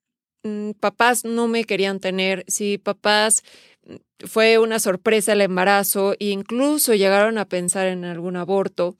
papás 0.80 1.24
no 1.24 1.48
me 1.48 1.64
querían 1.64 2.00
tener, 2.00 2.44
si 2.48 2.78
papás 2.78 3.42
mm, 3.86 4.26
fue 4.26 4.58
una 4.58 4.78
sorpresa 4.78 5.32
el 5.32 5.40
embarazo 5.40 6.14
e 6.14 6.26
incluso 6.30 6.94
llegaron 6.94 7.38
a 7.38 7.48
pensar 7.48 7.86
en 7.86 8.04
algún 8.04 8.36
aborto 8.36 8.96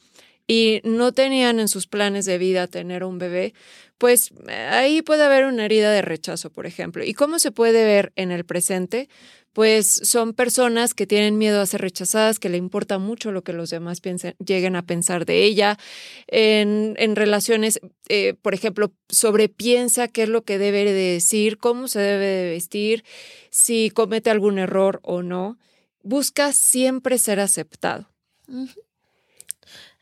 y 0.46 0.80
no 0.84 1.12
tenían 1.12 1.60
en 1.60 1.68
sus 1.68 1.86
planes 1.86 2.24
de 2.24 2.38
vida 2.38 2.66
tener 2.66 3.04
un 3.04 3.18
bebé, 3.18 3.54
pues 3.98 4.32
eh, 4.48 4.52
ahí 4.52 5.02
puede 5.02 5.22
haber 5.24 5.44
una 5.44 5.64
herida 5.64 5.92
de 5.92 6.02
rechazo, 6.02 6.50
por 6.50 6.66
ejemplo. 6.66 7.04
¿Y 7.04 7.14
cómo 7.14 7.38
se 7.38 7.52
puede 7.52 7.84
ver 7.84 8.12
en 8.16 8.32
el 8.32 8.44
presente? 8.44 9.08
Pues 9.52 9.86
son 9.86 10.32
personas 10.32 10.94
que 10.94 11.06
tienen 11.06 11.36
miedo 11.38 11.60
a 11.60 11.66
ser 11.66 11.82
rechazadas, 11.82 12.38
que 12.38 12.48
le 12.48 12.56
importa 12.56 12.98
mucho 12.98 13.32
lo 13.32 13.42
que 13.42 13.52
los 13.52 13.70
demás 13.70 14.00
piensen, 14.00 14.34
lleguen 14.44 14.76
a 14.76 14.86
pensar 14.86 15.26
de 15.26 15.44
ella. 15.44 15.78
En, 16.26 17.16
relaciones, 17.16 17.80
eh, 18.08 18.34
por 18.40 18.54
ejemplo, 18.54 18.92
sobrepiensa 19.08 20.08
qué 20.08 20.22
es 20.22 20.28
lo 20.28 20.42
que 20.42 20.58
debe 20.58 20.84
de 20.84 20.92
decir, 20.92 21.58
cómo 21.58 21.88
se 21.88 22.00
debe 22.00 22.26
de 22.26 22.50
vestir, 22.50 23.04
si 23.50 23.90
comete 23.90 24.30
algún 24.30 24.58
error 24.58 25.00
o 25.02 25.22
no. 25.22 25.58
Busca 26.02 26.52
siempre 26.52 27.18
ser 27.18 27.38
aceptado. 27.38 28.08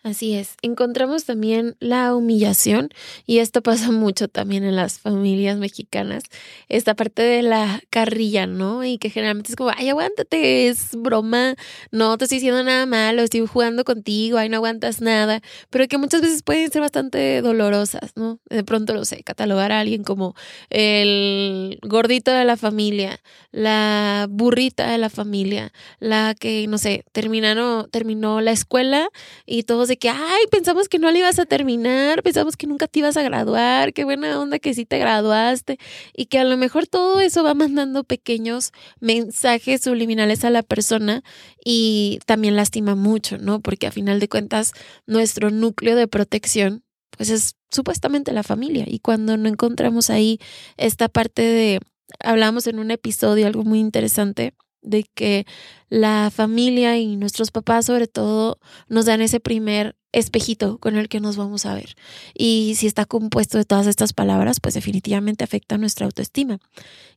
Así 0.03 0.35
es. 0.35 0.57
Encontramos 0.63 1.27
también 1.27 1.77
la 1.79 2.15
humillación 2.15 2.89
y 3.27 3.39
esto 3.41 3.63
pasa 3.63 3.91
mucho 3.93 4.29
también 4.29 4.65
en 4.65 4.75
las 4.75 4.99
familias 4.99 5.59
mexicanas. 5.59 6.23
Esta 6.71 6.95
parte 6.95 7.21
de 7.21 7.43
la 7.43 7.83
carrilla, 7.91 8.47
¿no? 8.47 8.83
Y 8.83 8.97
que 8.97 9.11
generalmente 9.11 9.51
es 9.51 9.57
como, 9.57 9.73
ay, 9.77 9.91
aguántate, 9.91 10.69
es 10.69 10.97
broma, 10.97 11.55
no 11.91 12.17
te 12.17 12.25
estoy 12.25 12.37
diciendo 12.37 12.63
nada 12.65 12.87
malo, 12.87 13.21
estoy 13.21 13.47
jugando 13.47 13.85
contigo, 13.85 14.39
ay, 14.39 14.49
no 14.49 14.57
aguantas 14.57 15.03
nada, 15.03 15.43
pero 15.69 15.87
que 15.87 15.99
muchas 15.99 16.23
veces 16.23 16.43
pueden 16.43 16.71
ser 16.71 16.81
bastante 16.81 17.43
dolorosas, 17.43 18.13
¿no? 18.17 18.41
De 18.49 18.65
pronto, 18.65 18.95
lo 18.95 19.05
sé, 19.05 19.23
catalogar 19.23 19.71
a 19.71 19.81
alguien 19.81 20.03
como 20.03 20.35
el 20.71 21.79
gordito 21.83 22.31
de 22.31 22.47
la 22.47 22.57
familia, 22.57 23.21
la 23.53 24.27
burrita 24.31 24.91
de 24.91 24.97
la 24.97 25.11
familia, 25.11 25.73
la 25.99 26.35
que, 26.39 26.67
no 26.69 26.79
sé, 26.79 27.05
terminaron, 27.13 27.91
terminó 27.91 28.41
la 28.41 28.53
escuela 28.53 29.11
y 29.45 29.65
todos 29.65 29.90
de 29.91 29.99
que, 29.99 30.09
ay, 30.09 30.45
pensamos 30.53 30.89
que 30.89 31.01
no 31.01 31.11
le 31.11 31.19
ibas 31.19 31.41
a 31.41 31.47
terminar, 31.47 32.23
pensamos 32.23 32.57
que 32.57 32.69
nunca 32.69 32.87
te 32.87 33.01
ibas 33.01 33.17
a 33.17 33.23
graduar, 33.23 33.93
qué 33.93 34.05
buena 34.05 34.41
onda 34.41 34.61
que 34.61 34.73
sí 34.73 34.87
te 34.87 34.99
graduaste 34.99 35.79
y 36.17 36.27
que 36.27 36.39
a 36.39 36.45
lo 36.45 36.57
mejor 36.57 36.87
todo 36.87 37.21
eso 37.21 37.43
va 37.43 37.55
mandando 37.55 38.05
pequeños 38.05 38.71
mensajes 39.01 39.83
subliminales 39.83 40.45
a 40.45 40.51
la 40.51 40.63
persona 40.63 41.25
y 41.65 42.21
también 42.25 42.55
lastima 42.55 42.95
mucho, 42.95 43.37
¿no? 43.39 43.61
Porque 43.61 43.89
a 43.89 43.93
final 43.93 44.21
de 44.21 44.29
cuentas 44.29 44.73
nuestro 45.07 45.51
núcleo 45.51 45.97
de 45.97 46.07
protección 46.07 46.85
pues 47.11 47.31
es 47.31 47.57
supuestamente 47.71 48.33
la 48.33 48.45
familia 48.45 48.85
y 48.87 49.01
cuando 49.01 49.37
no 49.37 49.49
encontramos 49.49 50.09
ahí 50.09 50.39
esta 50.77 51.09
parte 51.09 51.43
de, 51.43 51.81
hablamos 52.21 52.69
en 52.69 52.79
un 52.79 52.93
episodio 52.93 53.49
algo 53.49 53.65
muy 53.65 53.81
interesante, 53.81 54.55
de 54.83 55.05
que 55.15 55.47
la 55.89 56.31
familia 56.31 56.99
y 56.99 57.17
nuestros 57.17 57.51
papás 57.51 57.87
sobre 57.87 58.07
todo 58.07 58.59
nos 58.89 59.07
dan 59.07 59.21
ese 59.21 59.41
primer 59.41 59.97
espejito 60.13 60.79
con 60.79 60.97
el 60.97 61.09
que 61.09 61.21
nos 61.21 61.37
vamos 61.37 61.67
a 61.67 61.75
ver. 61.75 61.95
Y 62.35 62.75
si 62.77 62.87
está 62.87 63.05
compuesto 63.05 63.59
de 63.59 63.65
todas 63.65 63.87
estas 63.87 64.13
palabras, 64.13 64.61
pues 64.61 64.75
definitivamente 64.75 65.45
afecta 65.45 65.79
nuestra 65.79 66.07
autoestima. 66.07 66.59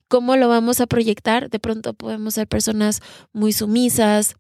¿Cómo 0.08 0.36
lo 0.36 0.48
vamos 0.48 0.80
a 0.80 0.88
proyectar? 0.88 1.50
De 1.50 1.60
pronto 1.60 1.94
podemos 1.94 2.36
ser 2.36 2.48
personas 2.48 3.02
muy 3.32 3.54
sumisas, 3.54 4.36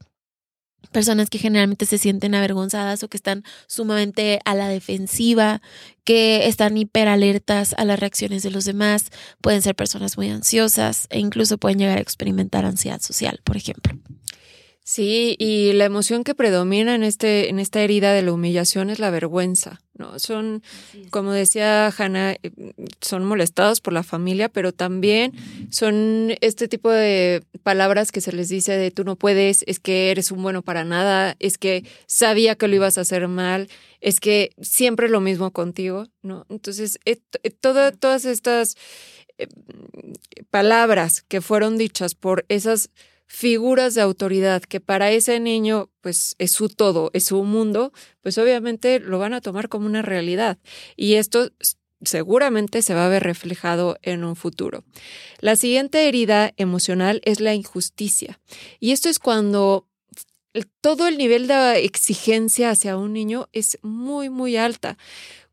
personas 0.91 1.29
que 1.29 1.37
generalmente 1.37 1.85
se 1.85 1.97
sienten 1.97 2.35
avergonzadas 2.35 3.03
o 3.03 3.07
que 3.07 3.17
están 3.17 3.43
sumamente 3.67 4.39
a 4.45 4.55
la 4.55 4.67
defensiva, 4.67 5.61
que 6.03 6.47
están 6.47 6.77
hiperalertas 6.77 7.73
a 7.77 7.85
las 7.85 7.99
reacciones 7.99 8.43
de 8.43 8.51
los 8.51 8.65
demás, 8.65 9.11
pueden 9.41 9.61
ser 9.61 9.75
personas 9.75 10.17
muy 10.17 10.29
ansiosas 10.29 11.07
e 11.09 11.19
incluso 11.19 11.57
pueden 11.57 11.79
llegar 11.79 11.97
a 11.97 12.01
experimentar 12.01 12.65
ansiedad 12.65 13.01
social, 13.01 13.39
por 13.43 13.57
ejemplo. 13.57 13.97
Sí, 14.83 15.35
y 15.39 15.71
la 15.73 15.85
emoción 15.85 16.23
que 16.25 16.35
predomina 16.35 16.93
en 16.93 17.03
este, 17.03 17.49
en 17.49 17.59
esta 17.59 17.81
herida 17.81 18.11
de 18.11 18.21
la 18.21 18.33
humillación 18.33 18.89
es 18.89 18.99
la 18.99 19.11
vergüenza, 19.11 19.81
¿no? 19.95 20.17
Son, 20.19 20.63
como 21.09 21.31
decía 21.31 21.87
Hannah, 21.95 22.33
eh, 22.43 22.51
son 23.01 23.25
molestados 23.25 23.81
por 23.81 23.93
la 23.93 24.03
familia, 24.03 24.49
pero 24.49 24.71
también 24.71 25.33
son 25.69 26.35
este 26.41 26.67
tipo 26.67 26.89
de 26.89 27.43
palabras 27.63 28.11
que 28.11 28.21
se 28.21 28.31
les 28.31 28.49
dice 28.49 28.77
de 28.77 28.91
tú 28.91 29.03
no 29.03 29.15
puedes, 29.15 29.63
es 29.67 29.79
que 29.79 30.11
eres 30.11 30.31
un 30.31 30.41
bueno 30.41 30.61
para 30.61 30.83
nada, 30.83 31.35
es 31.39 31.57
que 31.57 31.85
sabía 32.07 32.55
que 32.55 32.67
lo 32.67 32.75
ibas 32.75 32.97
a 32.97 33.01
hacer 33.01 33.27
mal, 33.27 33.69
es 34.01 34.19
que 34.19 34.51
siempre 34.61 35.09
lo 35.09 35.21
mismo 35.21 35.51
contigo, 35.51 36.07
¿no? 36.21 36.45
Entonces, 36.49 36.99
eh, 37.05 37.19
eh, 37.43 37.51
todas 37.51 38.25
estas 38.25 38.75
palabras 40.49 41.23
que 41.27 41.41
fueron 41.41 41.77
dichas 41.77 42.15
por 42.15 42.45
esas 42.49 42.89
figuras 43.25 43.95
de 43.95 44.01
autoridad 44.01 44.61
que 44.63 44.79
para 44.79 45.11
ese 45.11 45.39
niño 45.39 45.89
pues 46.01 46.35
es 46.39 46.51
su 46.51 46.69
todo, 46.69 47.09
es 47.13 47.25
su 47.25 47.43
mundo, 47.43 47.91
pues 48.21 48.37
obviamente 48.37 48.99
lo 48.99 49.19
van 49.19 49.33
a 49.33 49.41
tomar 49.41 49.69
como 49.69 49.85
una 49.85 50.01
realidad. 50.01 50.57
Y 50.95 51.15
esto 51.15 51.49
seguramente 52.01 52.81
se 52.81 52.93
va 52.93 53.05
a 53.05 53.09
ver 53.09 53.23
reflejado 53.23 53.97
en 54.01 54.23
un 54.23 54.35
futuro. 54.35 54.83
La 55.39 55.55
siguiente 55.55 56.07
herida 56.07 56.53
emocional 56.57 57.21
es 57.23 57.39
la 57.39 57.53
injusticia. 57.53 58.39
Y 58.79 58.91
esto 58.91 59.09
es 59.09 59.19
cuando 59.19 59.87
todo 60.81 61.07
el 61.07 61.17
nivel 61.17 61.47
de 61.47 61.83
exigencia 61.85 62.69
hacia 62.69 62.97
un 62.97 63.13
niño 63.13 63.49
es 63.53 63.79
muy, 63.81 64.29
muy 64.29 64.57
alta 64.57 64.97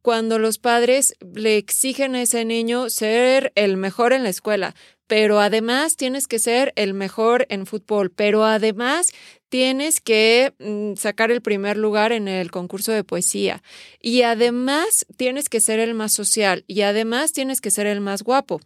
cuando 0.02 0.38
los 0.38 0.58
padres 0.58 1.14
le 1.34 1.56
exigen 1.56 2.14
a 2.14 2.22
ese 2.22 2.44
niño 2.44 2.88
ser 2.90 3.52
el 3.54 3.76
mejor 3.76 4.12
en 4.12 4.22
la 4.22 4.30
escuela, 4.30 4.74
pero 5.10 5.40
además 5.40 5.96
tienes 5.96 6.28
que 6.28 6.38
ser 6.38 6.72
el 6.76 6.94
mejor 6.94 7.44
en 7.48 7.66
fútbol, 7.66 8.12
pero 8.12 8.44
además 8.44 9.10
tienes 9.48 10.00
que 10.00 10.54
mm, 10.60 10.94
sacar 10.94 11.32
el 11.32 11.42
primer 11.42 11.76
lugar 11.76 12.12
en 12.12 12.28
el 12.28 12.52
concurso 12.52 12.92
de 12.92 13.02
poesía 13.02 13.60
y 14.00 14.22
además 14.22 15.04
tienes 15.16 15.48
que 15.48 15.60
ser 15.60 15.80
el 15.80 15.94
más 15.94 16.12
social 16.12 16.62
y 16.68 16.82
además 16.82 17.32
tienes 17.32 17.60
que 17.60 17.72
ser 17.72 17.88
el 17.88 18.00
más 18.00 18.22
guapo 18.22 18.60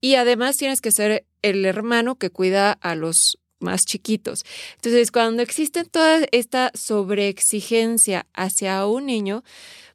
y 0.00 0.14
además 0.14 0.56
tienes 0.56 0.80
que 0.80 0.92
ser 0.92 1.26
el 1.42 1.64
hermano 1.64 2.14
que 2.14 2.30
cuida 2.30 2.70
a 2.70 2.94
los 2.94 3.40
más 3.58 3.84
chiquitos. 3.84 4.44
Entonces, 4.76 5.10
cuando 5.10 5.42
existe 5.42 5.82
toda 5.84 6.20
esta 6.30 6.70
sobreexigencia 6.72 8.28
hacia 8.32 8.86
un 8.86 9.06
niño, 9.06 9.42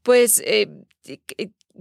pues 0.04 0.44
eh, 0.46 0.68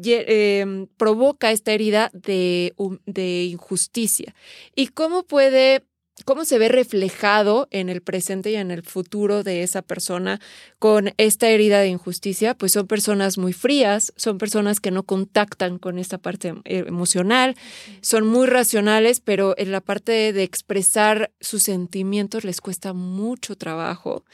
em, 0.03 0.87
provoca 0.97 1.53
esta 1.53 1.73
herida 1.73 2.11
de, 2.13 2.75
de 3.07 3.45
injusticia. 3.45 4.35
¿Y 4.75 4.89
cómo 4.89 5.25
puede 5.25 5.85
cómo 6.25 6.45
se 6.45 6.59
ve 6.59 6.69
reflejado 6.69 7.67
en 7.71 7.89
el 7.89 8.01
presente 8.01 8.53
y 8.53 8.55
en 8.55 8.71
el 8.71 8.83
futuro 8.83 9.43
de 9.43 9.63
esa 9.63 9.83
persona 9.83 10.41
con 10.79 11.13
esta 11.17 11.49
herida 11.49 11.81
de 11.81 11.89
injusticia, 11.89 12.55
pues 12.55 12.73
son 12.73 12.87
personas 12.87 13.37
muy 13.37 13.53
frías, 13.53 14.13
son 14.17 14.39
personas 14.39 14.79
que 14.79 14.93
no 14.93 15.03
contactan 15.03 15.79
con 15.79 15.99
esta 15.99 16.19
parte 16.19 16.49
em, 16.49 16.87
emocional, 16.87 17.57
son 18.01 18.27
muy 18.27 18.47
racionales, 18.47 19.21
pero 19.21 19.55
en 19.59 19.73
la 19.73 19.81
parte 19.81 20.33
de 20.33 20.43
expresar 20.45 21.33
sus 21.41 21.65
sentimientos 21.65 22.45
les 22.45 22.61
cuesta 22.61 22.93
mucho 22.93 23.57
trabajo. 23.57 24.25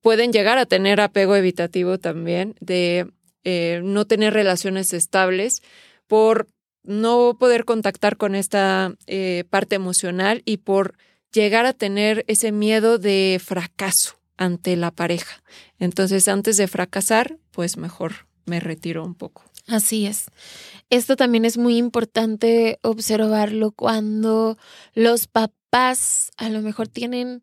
Pueden 0.00 0.32
llegar 0.32 0.58
a 0.58 0.66
tener 0.66 1.00
apego 1.00 1.36
evitativo 1.36 1.98
también, 1.98 2.56
de 2.60 3.06
eh, 3.44 3.80
no 3.84 4.06
tener 4.06 4.32
relaciones 4.32 4.92
estables 4.92 5.62
por 6.06 6.48
no 6.82 7.36
poder 7.38 7.64
contactar 7.64 8.16
con 8.16 8.34
esta 8.34 8.94
eh, 9.06 9.44
parte 9.50 9.76
emocional 9.76 10.42
y 10.44 10.58
por 10.58 10.96
llegar 11.32 11.66
a 11.66 11.72
tener 11.72 12.24
ese 12.28 12.52
miedo 12.52 12.98
de 12.98 13.40
fracaso 13.42 14.16
ante 14.36 14.76
la 14.76 14.90
pareja. 14.90 15.42
Entonces, 15.78 16.28
antes 16.28 16.56
de 16.56 16.68
fracasar, 16.68 17.38
pues 17.50 17.76
mejor 17.76 18.26
me 18.44 18.60
retiro 18.60 19.04
un 19.04 19.14
poco. 19.14 19.44
Así 19.66 20.06
es. 20.06 20.26
Esto 20.90 21.16
también 21.16 21.44
es 21.44 21.56
muy 21.56 21.78
importante 21.78 22.78
observarlo 22.82 23.72
cuando 23.72 24.58
los 24.92 25.26
papás 25.26 26.30
a 26.36 26.50
lo 26.50 26.60
mejor 26.60 26.88
tienen 26.88 27.42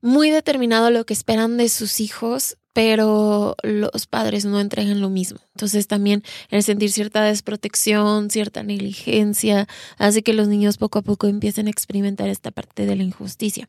muy 0.00 0.30
determinado 0.30 0.90
lo 0.90 1.04
que 1.06 1.14
esperan 1.14 1.56
de 1.56 1.68
sus 1.68 2.00
hijos, 2.00 2.56
pero 2.72 3.56
los 3.62 4.06
padres 4.06 4.44
no 4.44 4.60
entregan 4.60 5.00
lo 5.00 5.08
mismo. 5.08 5.38
Entonces 5.54 5.86
también 5.86 6.22
el 6.50 6.62
sentir 6.62 6.92
cierta 6.92 7.22
desprotección, 7.22 8.28
cierta 8.28 8.62
negligencia, 8.62 9.66
hace 9.96 10.22
que 10.22 10.34
los 10.34 10.48
niños 10.48 10.76
poco 10.76 10.98
a 10.98 11.02
poco 11.02 11.26
empiecen 11.26 11.68
a 11.68 11.70
experimentar 11.70 12.28
esta 12.28 12.50
parte 12.50 12.84
de 12.84 12.96
la 12.96 13.02
injusticia. 13.02 13.68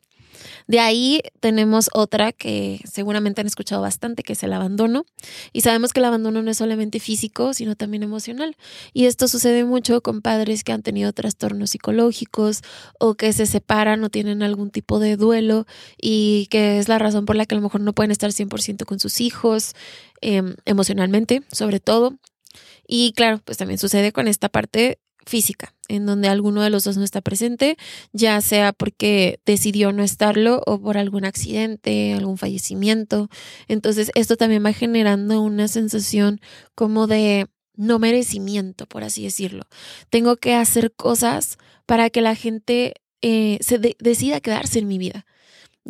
De 0.66 0.80
ahí 0.80 1.20
tenemos 1.40 1.90
otra 1.92 2.32
que 2.32 2.80
seguramente 2.90 3.40
han 3.40 3.46
escuchado 3.46 3.82
bastante, 3.82 4.22
que 4.22 4.34
es 4.34 4.42
el 4.42 4.52
abandono. 4.52 5.06
Y 5.52 5.62
sabemos 5.62 5.92
que 5.92 6.00
el 6.00 6.06
abandono 6.06 6.42
no 6.42 6.50
es 6.50 6.58
solamente 6.58 7.00
físico, 7.00 7.54
sino 7.54 7.76
también 7.76 8.02
emocional. 8.02 8.56
Y 8.92 9.06
esto 9.06 9.28
sucede 9.28 9.64
mucho 9.64 10.00
con 10.02 10.22
padres 10.22 10.64
que 10.64 10.72
han 10.72 10.82
tenido 10.82 11.12
trastornos 11.12 11.70
psicológicos 11.70 12.62
o 12.98 13.14
que 13.14 13.32
se 13.32 13.46
separan 13.46 14.02
o 14.04 14.10
tienen 14.10 14.42
algún 14.42 14.70
tipo 14.70 14.98
de 14.98 15.16
duelo 15.16 15.66
y 16.00 16.46
que 16.50 16.78
es 16.78 16.88
la 16.88 16.98
razón 16.98 17.26
por 17.26 17.36
la 17.36 17.46
que 17.46 17.54
a 17.54 17.58
lo 17.58 17.62
mejor 17.62 17.80
no 17.80 17.92
pueden 17.92 18.10
estar 18.10 18.32
100% 18.32 18.84
con 18.84 19.00
sus 19.00 19.20
hijos, 19.20 19.74
em, 20.20 20.56
emocionalmente, 20.64 21.42
sobre 21.52 21.80
todo. 21.80 22.18
Y 22.86 23.12
claro, 23.12 23.40
pues 23.44 23.58
también 23.58 23.78
sucede 23.78 24.12
con 24.12 24.28
esta 24.28 24.48
parte 24.48 24.98
física, 25.26 25.74
en 25.88 26.06
donde 26.06 26.28
alguno 26.28 26.62
de 26.62 26.70
los 26.70 26.84
dos 26.84 26.96
no 26.96 27.04
está 27.04 27.20
presente, 27.20 27.76
ya 28.12 28.40
sea 28.40 28.72
porque 28.72 29.40
decidió 29.44 29.92
no 29.92 30.02
estarlo 30.02 30.62
o 30.66 30.80
por 30.80 30.98
algún 30.98 31.24
accidente, 31.24 32.14
algún 32.14 32.38
fallecimiento. 32.38 33.28
Entonces, 33.68 34.10
esto 34.14 34.36
también 34.36 34.64
va 34.64 34.72
generando 34.72 35.42
una 35.42 35.68
sensación 35.68 36.40
como 36.74 37.06
de 37.06 37.46
no 37.76 37.98
merecimiento, 37.98 38.86
por 38.86 39.04
así 39.04 39.22
decirlo. 39.22 39.64
Tengo 40.10 40.36
que 40.36 40.54
hacer 40.54 40.92
cosas 40.92 41.58
para 41.86 42.10
que 42.10 42.20
la 42.20 42.34
gente 42.34 42.94
eh, 43.22 43.58
se 43.60 43.78
decida 43.98 44.40
quedarse 44.40 44.80
en 44.80 44.88
mi 44.88 44.98
vida. 44.98 45.26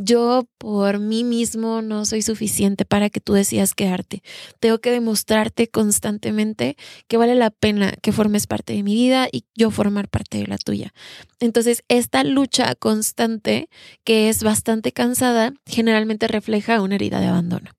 Yo 0.01 0.49
por 0.59 1.01
mí 1.01 1.25
mismo 1.25 1.83
no 1.83 2.05
soy 2.05 2.23
suficiente 2.23 2.85
para 2.85 3.11
que 3.11 3.19
tú 3.19 3.33
decidas 3.33 3.75
quedarte. 3.75 4.23
Tengo 4.61 4.79
que 4.79 4.93
demostrarte 4.93 5.67
constantemente 5.67 6.77
que 7.09 7.17
vale 7.17 7.35
la 7.35 7.51
pena 7.51 7.95
que 8.01 8.13
formes 8.13 8.47
parte 8.47 8.75
de 8.75 8.85
mi 8.85 8.95
vida 8.95 9.29
y 9.33 9.45
yo 9.57 9.73
formar 9.73 10.09
parte 10.09 10.39
de 10.39 10.47
la 10.47 10.57
tuya. 10.57 10.95
Entonces, 11.41 11.83
esta 11.89 12.23
lucha 12.23 12.77
constante, 12.77 13.69
que 14.05 14.29
es 14.29 14.45
bastante 14.45 14.93
cansada, 14.93 15.53
generalmente 15.67 16.29
refleja 16.29 16.81
una 16.81 16.95
herida 16.95 17.19
de 17.19 17.27
abandono. 17.27 17.73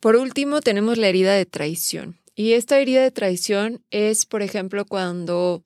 Por 0.00 0.16
último, 0.16 0.62
tenemos 0.62 0.98
la 0.98 1.06
herida 1.06 1.32
de 1.32 1.46
traición. 1.46 2.18
Y 2.34 2.54
esta 2.54 2.80
herida 2.80 3.02
de 3.02 3.12
traición 3.12 3.84
es, 3.92 4.26
por 4.26 4.42
ejemplo, 4.42 4.84
cuando 4.84 5.62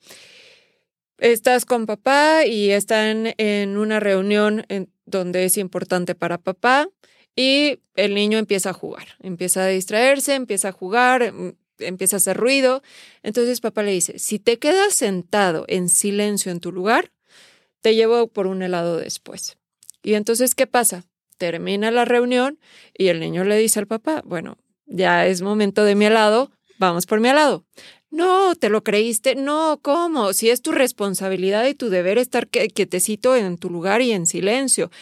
estás 1.19 1.65
con 1.65 1.87
papá 1.87 2.45
y 2.47 2.71
están 2.71 3.35
en 3.39 3.77
una 3.77 4.01
reunión 4.01 4.65
en 4.69 4.91
donde 5.07 5.45
es 5.45 5.57
importante 5.59 6.15
para 6.15 6.39
papá 6.39 6.89
y 7.37 7.81
el 7.97 8.15
niño 8.15 8.39
empieza 8.39 8.71
a 8.71 8.75
jugar, 8.75 9.09
empieza 9.21 9.65
a 9.65 9.69
distraerse, 9.69 10.35
empieza 10.35 10.69
a 10.69 10.73
jugar, 10.73 11.33
mm, 11.33 11.53
empieza 11.79 12.17
a 12.17 12.19
hacer 12.19 12.37
ruido. 12.37 12.83
Entonces 13.23 13.61
papá 13.61 13.83
le 13.83 13.93
dice, 13.93 14.19
si 14.19 14.39
te 14.39 14.59
quedas 14.59 14.95
sentado 14.95 15.65
en 15.69 15.89
silencio 15.89 16.53
en 16.53 16.61
tu 16.61 16.73
lugar, 16.73 17.11
te 17.81 17.95
llevo 17.95 18.29
por 18.29 18.47
un 18.47 18.63
helado 18.63 18.97
después. 18.97 19.59
Y 20.03 20.15
entonces, 20.15 20.55
¿qué 20.55 20.67
pasa? 20.67 21.05
Termina 21.39 21.91
la 21.91 22.05
reunión 22.05 22.59
y 22.97 23.09
el 23.09 23.21
niño 23.21 23.45
le 23.45 23.57
dice 23.59 23.81
al 23.81 23.87
papá, 23.87 24.23
bueno, 24.25 24.57
ya 24.87 25.27
es 25.27 25.43
momento 25.43 25.85
de 25.85 25.95
mi 25.95 26.07
helado, 26.07 26.51
vamos 26.79 27.07
por 27.07 27.21
mi 27.21 27.29
helado. 27.29 27.65
No, 28.15 28.55
te 28.55 28.69
lo 28.69 28.85
creíste. 28.85 29.35
No, 29.35 29.81
¿cómo? 29.83 30.33
Si 30.35 30.49
es 30.49 30.63
tu 30.63 30.71
responsabilidad 30.71 31.67
y 31.67 31.75
tu 31.75 31.91
deber 31.91 32.17
estar 32.19 32.47
quietecito 32.47 33.35
en 33.35 33.59
tu 33.59 33.71
lugar 33.71 34.03
y 34.03 34.13
en 34.13 34.27
silencio. 34.27 34.93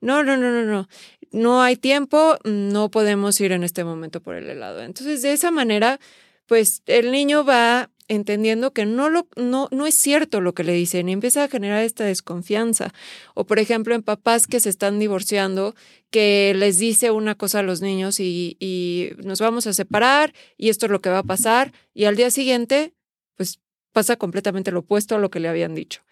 No, 0.00 0.24
no, 0.24 0.38
no, 0.38 0.50
no, 0.50 0.64
no. 0.64 0.88
No 1.32 1.60
hay 1.60 1.76
tiempo, 1.76 2.38
no 2.44 2.90
podemos 2.90 3.38
ir 3.42 3.52
en 3.52 3.62
este 3.62 3.84
momento 3.84 4.22
por 4.22 4.36
el 4.36 4.48
helado. 4.48 4.82
Entonces, 4.82 5.20
de 5.20 5.34
esa 5.34 5.50
manera, 5.50 6.00
pues 6.46 6.82
el 6.86 7.12
niño 7.12 7.44
va 7.44 7.90
entendiendo 8.14 8.72
que 8.72 8.84
no, 8.84 9.08
lo, 9.08 9.26
no, 9.36 9.68
no 9.70 9.86
es 9.86 9.94
cierto 9.94 10.40
lo 10.40 10.54
que 10.54 10.64
le 10.64 10.72
dicen 10.72 11.08
y 11.08 11.12
empieza 11.12 11.44
a 11.44 11.48
generar 11.48 11.82
esta 11.82 12.04
desconfianza. 12.04 12.92
O 13.34 13.44
por 13.44 13.58
ejemplo, 13.58 13.94
en 13.94 14.02
papás 14.02 14.46
que 14.46 14.60
se 14.60 14.68
están 14.68 14.98
divorciando, 14.98 15.74
que 16.10 16.52
les 16.54 16.78
dice 16.78 17.10
una 17.10 17.34
cosa 17.34 17.60
a 17.60 17.62
los 17.62 17.80
niños 17.80 18.20
y, 18.20 18.56
y 18.60 19.10
nos 19.24 19.40
vamos 19.40 19.66
a 19.66 19.72
separar 19.72 20.34
y 20.56 20.68
esto 20.68 20.86
es 20.86 20.92
lo 20.92 21.00
que 21.00 21.10
va 21.10 21.18
a 21.18 21.22
pasar 21.22 21.72
y 21.94 22.04
al 22.04 22.16
día 22.16 22.30
siguiente, 22.30 22.92
pues 23.36 23.60
pasa 23.92 24.16
completamente 24.16 24.70
lo 24.72 24.80
opuesto 24.80 25.14
a 25.14 25.18
lo 25.18 25.30
que 25.30 25.40
le 25.40 25.48
habían 25.48 25.74
dicho. 25.74 26.02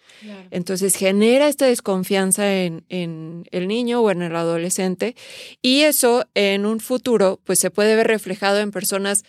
Entonces 0.50 0.96
genera 0.96 1.48
esta 1.48 1.66
desconfianza 1.66 2.52
en, 2.52 2.84
en, 2.88 3.44
el 3.52 3.68
niño 3.68 4.00
o 4.00 4.10
en 4.10 4.22
el 4.22 4.34
adolescente 4.34 5.14
y 5.62 5.82
eso 5.82 6.26
en 6.34 6.66
un 6.66 6.80
futuro 6.80 7.40
pues 7.44 7.58
se 7.60 7.70
puede 7.70 7.94
ver 7.94 8.08
reflejado 8.08 8.58
en 8.58 8.70
personas 8.72 9.24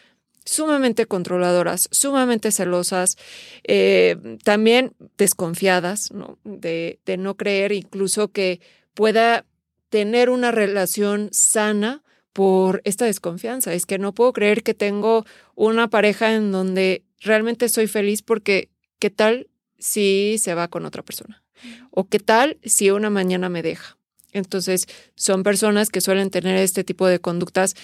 sumamente 0.46 1.06
controladoras, 1.06 1.88
sumamente 1.92 2.52
celosas, 2.52 3.18
eh, 3.64 4.38
también 4.44 4.94
desconfiadas, 5.18 6.12
¿no? 6.12 6.40
De, 6.44 7.00
de 7.06 7.18
no 7.18 7.38
creer 7.38 7.72
incluso 7.72 8.30
que 8.30 8.60
pueda 8.94 9.46
tener 9.90 10.30
una 10.30 10.52
relación 10.52 11.30
sana 11.32 12.04
por 12.34 12.82
esta 12.86 13.06
desconfianza. 13.06 13.74
Es 13.74 13.86
que 13.86 14.00
no 14.00 14.14
puedo 14.14 14.34
creer 14.34 14.64
que 14.64 14.74
tengo 14.74 15.26
una 15.56 15.90
pareja 15.90 16.34
en 16.34 16.52
donde 16.52 17.04
realmente 17.20 17.70
soy 17.70 17.88
feliz 17.88 18.22
porque 18.22 18.70
¿qué 19.00 19.10
tal 19.10 19.48
si 19.78 20.38
se 20.40 20.56
va 20.56 20.68
con 20.70 20.86
otra 20.86 21.04
persona? 21.04 21.44
¿O 21.92 22.08
qué 22.08 22.20
tal 22.20 22.58
si 22.64 22.90
una 22.90 23.10
mañana 23.10 23.50
me 23.50 23.62
deja? 23.62 23.98
Entonces, 24.32 24.88
son 25.16 25.44
personas 25.44 25.90
que 25.90 26.02
suelen 26.02 26.30
tener 26.30 26.56
este 26.58 26.84
tipo 26.84 27.06
de 27.06 27.20
conductas 27.20 27.76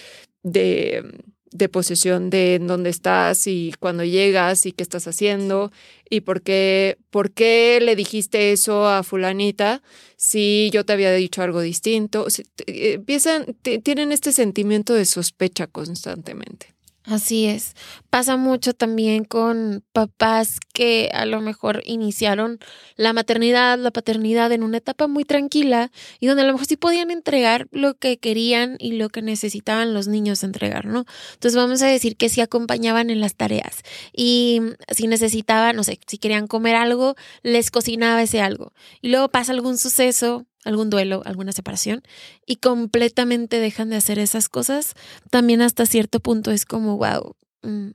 de 0.43 1.03
de 1.51 1.69
posesión 1.69 2.29
de 2.29 2.55
en 2.55 2.67
dónde 2.67 2.89
estás 2.89 3.47
y 3.47 3.73
cuando 3.79 4.03
llegas 4.03 4.65
y 4.65 4.71
qué 4.71 4.83
estás 4.83 5.07
haciendo 5.07 5.71
y 6.09 6.21
por 6.21 6.41
qué, 6.41 6.97
por 7.09 7.31
qué 7.31 7.79
le 7.81 7.95
dijiste 7.95 8.51
eso 8.51 8.87
a 8.87 9.03
fulanita 9.03 9.81
si 10.15 10.69
yo 10.71 10.85
te 10.85 10.93
había 10.93 11.11
dicho 11.13 11.41
algo 11.41 11.61
distinto. 11.61 12.27
Eh, 12.65 12.93
empiezan, 12.93 13.55
tienen 13.83 14.11
este 14.11 14.31
sentimiento 14.31 14.93
de 14.93 15.05
sospecha 15.05 15.67
constantemente. 15.67 16.76
Así 17.09 17.45
es. 17.45 17.73
Pasa 18.09 18.35
mucho 18.35 18.73
también 18.73 19.23
con 19.23 19.81
papás 19.93 20.59
que 20.73 21.09
a 21.13 21.25
lo 21.25 21.39
mejor 21.39 21.81
iniciaron 21.85 22.59
la 22.97 23.13
maternidad, 23.13 23.79
la 23.79 23.91
paternidad 23.91 24.51
en 24.51 24.61
una 24.61 24.79
etapa 24.79 25.07
muy 25.07 25.23
tranquila 25.23 25.89
y 26.19 26.27
donde 26.27 26.41
a 26.43 26.45
lo 26.45 26.51
mejor 26.51 26.67
sí 26.67 26.75
podían 26.75 27.09
entregar 27.09 27.69
lo 27.71 27.93
que 27.93 28.17
querían 28.17 28.75
y 28.77 28.93
lo 28.93 29.07
que 29.07 29.21
necesitaban 29.21 29.93
los 29.93 30.09
niños 30.09 30.43
entregar, 30.43 30.85
¿no? 30.85 31.05
Entonces 31.35 31.55
vamos 31.55 31.81
a 31.81 31.87
decir 31.87 32.17
que 32.17 32.27
sí 32.27 32.41
acompañaban 32.41 33.09
en 33.09 33.21
las 33.21 33.35
tareas 33.35 33.83
y 34.11 34.59
si 34.91 35.07
necesitaban, 35.07 35.77
no 35.77 35.85
sé, 35.85 36.01
si 36.07 36.17
querían 36.17 36.47
comer 36.47 36.75
algo, 36.75 37.15
les 37.41 37.71
cocinaba 37.71 38.21
ese 38.21 38.41
algo. 38.41 38.73
Y 39.01 39.11
luego 39.11 39.29
pasa 39.29 39.53
algún 39.53 39.77
suceso, 39.77 40.45
algún 40.63 40.89
duelo, 40.89 41.21
alguna 41.25 41.51
separación 41.51 42.01
y 42.45 42.57
completamente 42.57 43.59
dejan 43.59 43.89
de 43.89 43.97
hacer 43.97 44.19
esas 44.19 44.49
cosas, 44.49 44.93
también 45.29 45.61
hasta 45.61 45.85
cierto 45.85 46.19
punto 46.19 46.51
es 46.51 46.65
como, 46.65 46.97
wow, 46.97 47.35
mm, 47.63 47.91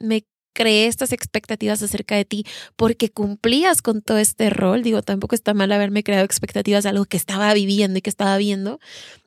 me 0.00 0.26
creé 0.56 0.86
estas 0.86 1.12
expectativas 1.12 1.82
acerca 1.82 2.16
de 2.16 2.24
ti 2.24 2.46
porque 2.76 3.10
cumplías 3.10 3.82
con 3.82 4.00
todo 4.00 4.18
este 4.18 4.48
rol. 4.50 4.82
Digo, 4.82 5.02
tampoco 5.02 5.34
está 5.34 5.52
mal 5.54 5.70
haberme 5.70 6.02
creado 6.02 6.24
expectativas 6.24 6.82
de 6.82 6.90
algo 6.90 7.04
que 7.04 7.18
estaba 7.18 7.52
viviendo 7.52 7.98
y 7.98 8.02
que 8.02 8.10
estaba 8.10 8.36
viendo, 8.38 8.80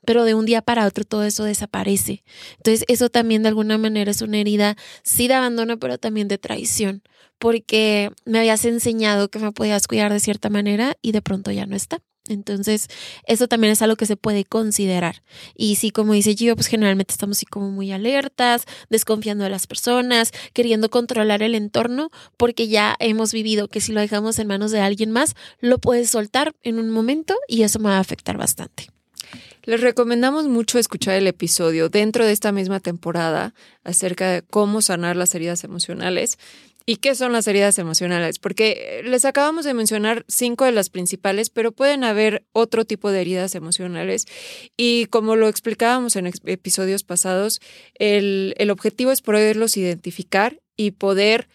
pero 0.05 0.23
de 0.25 0.33
un 0.33 0.45
día 0.45 0.61
para 0.61 0.87
otro 0.87 1.05
todo 1.05 1.23
eso 1.23 1.43
desaparece. 1.43 2.23
Entonces, 2.57 2.83
eso 2.87 3.09
también 3.09 3.43
de 3.43 3.49
alguna 3.49 3.77
manera 3.77 4.11
es 4.11 4.21
una 4.21 4.39
herida, 4.39 4.75
sí 5.03 5.27
de 5.27 5.35
abandono, 5.35 5.77
pero 5.79 5.99
también 5.99 6.27
de 6.27 6.39
traición, 6.39 7.03
porque 7.37 8.11
me 8.25 8.39
habías 8.39 8.65
enseñado 8.65 9.29
que 9.29 9.39
me 9.39 9.51
podías 9.51 9.87
cuidar 9.87 10.11
de 10.11 10.19
cierta 10.19 10.49
manera 10.49 10.97
y 11.01 11.11
de 11.11 11.21
pronto 11.21 11.51
ya 11.51 11.65
no 11.67 11.75
está. 11.75 12.01
Entonces, 12.27 12.87
eso 13.25 13.47
también 13.47 13.73
es 13.73 13.81
algo 13.81 13.95
que 13.95 14.05
se 14.05 14.17
puede 14.17 14.45
considerar. 14.45 15.23
Y 15.55 15.75
sí, 15.75 15.91
como 15.91 16.13
dice 16.13 16.35
Gio, 16.35 16.55
pues 16.55 16.67
generalmente 16.67 17.13
estamos 17.13 17.37
así 17.37 17.45
como 17.45 17.71
muy 17.71 17.91
alertas, 17.91 18.65
desconfiando 18.89 19.43
de 19.43 19.49
las 19.49 19.67
personas, 19.67 20.31
queriendo 20.53 20.89
controlar 20.89 21.41
el 21.41 21.55
entorno, 21.55 22.11
porque 22.37 22.67
ya 22.67 22.95
hemos 22.99 23.33
vivido 23.33 23.67
que 23.67 23.81
si 23.81 23.91
lo 23.91 24.01
dejamos 24.01 24.37
en 24.39 24.47
manos 24.47 24.71
de 24.71 24.81
alguien 24.81 25.11
más, 25.11 25.35
lo 25.59 25.79
puedes 25.79 26.09
soltar 26.09 26.53
en 26.63 26.79
un 26.79 26.89
momento 26.89 27.35
y 27.47 27.63
eso 27.63 27.79
me 27.79 27.89
va 27.89 27.97
a 27.97 28.01
afectar 28.01 28.37
bastante. 28.37 28.89
Les 29.63 29.81
recomendamos 29.81 30.47
mucho 30.47 30.79
escuchar 30.79 31.15
el 31.15 31.27
episodio 31.27 31.89
dentro 31.89 32.25
de 32.25 32.31
esta 32.31 32.51
misma 32.51 32.79
temporada 32.79 33.53
acerca 33.83 34.29
de 34.31 34.41
cómo 34.41 34.81
sanar 34.81 35.15
las 35.15 35.35
heridas 35.35 35.63
emocionales. 35.63 36.39
¿Y 36.89 36.95
qué 36.95 37.13
son 37.13 37.33
las 37.33 37.45
heridas 37.45 37.77
emocionales? 37.77 38.39
Porque 38.39 39.01
les 39.05 39.23
acabamos 39.23 39.63
de 39.63 39.75
mencionar 39.75 40.25
cinco 40.27 40.65
de 40.65 40.71
las 40.71 40.89
principales, 40.89 41.51
pero 41.51 41.71
pueden 41.71 42.03
haber 42.03 42.47
otro 42.51 42.83
tipo 42.83 43.11
de 43.11 43.21
heridas 43.21 43.53
emocionales. 43.53 44.25
Y 44.75 45.05
como 45.05 45.35
lo 45.35 45.47
explicábamos 45.49 46.15
en 46.15 46.25
episodios 46.25 47.03
pasados, 47.03 47.61
el, 47.93 48.55
el 48.57 48.71
objetivo 48.71 49.11
es 49.11 49.21
poderlos 49.21 49.77
identificar 49.77 50.61
y 50.75 50.89
poder 50.89 51.47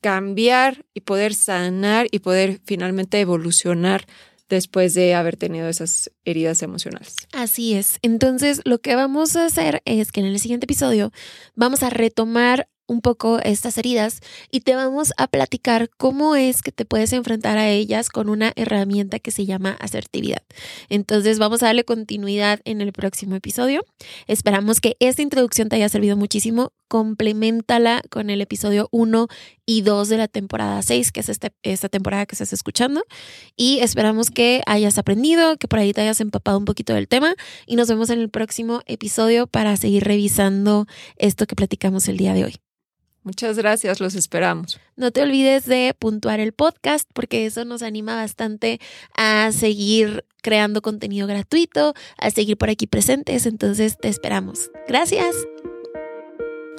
cambiar 0.00 0.86
y 0.94 1.02
poder 1.02 1.34
sanar 1.34 2.06
y 2.10 2.20
poder 2.20 2.58
finalmente 2.64 3.20
evolucionar 3.20 4.06
después 4.48 4.94
de 4.94 5.14
haber 5.14 5.36
tenido 5.36 5.68
esas 5.68 6.10
heridas 6.24 6.62
emocionales. 6.62 7.16
Así 7.34 7.74
es. 7.74 7.98
Entonces, 8.00 8.62
lo 8.64 8.78
que 8.78 8.94
vamos 8.94 9.36
a 9.36 9.44
hacer 9.44 9.82
es 9.84 10.12
que 10.12 10.20
en 10.20 10.26
el 10.26 10.38
siguiente 10.38 10.64
episodio 10.64 11.12
vamos 11.54 11.82
a 11.82 11.90
retomar 11.90 12.70
un 12.88 13.00
poco 13.00 13.38
estas 13.38 13.78
heridas 13.78 14.20
y 14.50 14.60
te 14.60 14.74
vamos 14.74 15.12
a 15.16 15.28
platicar 15.28 15.90
cómo 15.96 16.34
es 16.34 16.62
que 16.62 16.72
te 16.72 16.84
puedes 16.84 17.12
enfrentar 17.12 17.58
a 17.58 17.68
ellas 17.68 18.08
con 18.08 18.28
una 18.28 18.52
herramienta 18.56 19.20
que 19.20 19.30
se 19.30 19.46
llama 19.46 19.76
asertividad. 19.78 20.42
Entonces 20.88 21.38
vamos 21.38 21.62
a 21.62 21.66
darle 21.66 21.84
continuidad 21.84 22.60
en 22.64 22.80
el 22.80 22.92
próximo 22.92 23.36
episodio. 23.36 23.84
Esperamos 24.26 24.80
que 24.80 24.96
esta 25.00 25.22
introducción 25.22 25.68
te 25.68 25.76
haya 25.76 25.88
servido 25.88 26.16
muchísimo. 26.16 26.72
Complementala 26.88 28.02
con 28.08 28.30
el 28.30 28.40
episodio 28.40 28.88
1 28.92 29.28
y 29.66 29.82
2 29.82 30.08
de 30.08 30.16
la 30.16 30.26
temporada 30.26 30.80
6, 30.80 31.12
que 31.12 31.20
es 31.20 31.28
este, 31.28 31.52
esta 31.62 31.90
temporada 31.90 32.24
que 32.24 32.34
estás 32.34 32.54
escuchando. 32.54 33.04
Y 33.56 33.80
esperamos 33.80 34.30
que 34.30 34.62
hayas 34.64 34.96
aprendido, 34.96 35.58
que 35.58 35.68
por 35.68 35.80
ahí 35.80 35.92
te 35.92 36.00
hayas 36.00 36.22
empapado 36.22 36.56
un 36.56 36.64
poquito 36.64 36.94
del 36.94 37.06
tema. 37.06 37.34
Y 37.66 37.76
nos 37.76 37.88
vemos 37.88 38.08
en 38.08 38.20
el 38.20 38.30
próximo 38.30 38.80
episodio 38.86 39.46
para 39.46 39.76
seguir 39.76 40.04
revisando 40.04 40.86
esto 41.16 41.46
que 41.46 41.56
platicamos 41.56 42.08
el 42.08 42.16
día 42.16 42.32
de 42.32 42.44
hoy. 42.44 42.54
Muchas 43.28 43.58
gracias, 43.58 44.00
los 44.00 44.14
esperamos. 44.14 44.80
No 44.96 45.10
te 45.10 45.20
olvides 45.20 45.66
de 45.66 45.94
puntuar 45.98 46.40
el 46.40 46.54
podcast 46.54 47.06
porque 47.12 47.44
eso 47.44 47.66
nos 47.66 47.82
anima 47.82 48.16
bastante 48.16 48.80
a 49.14 49.52
seguir 49.52 50.24
creando 50.40 50.80
contenido 50.80 51.26
gratuito, 51.26 51.92
a 52.16 52.30
seguir 52.30 52.56
por 52.56 52.70
aquí 52.70 52.86
presentes, 52.86 53.44
entonces 53.44 53.98
te 53.98 54.08
esperamos. 54.08 54.70
Gracias. 54.88 55.36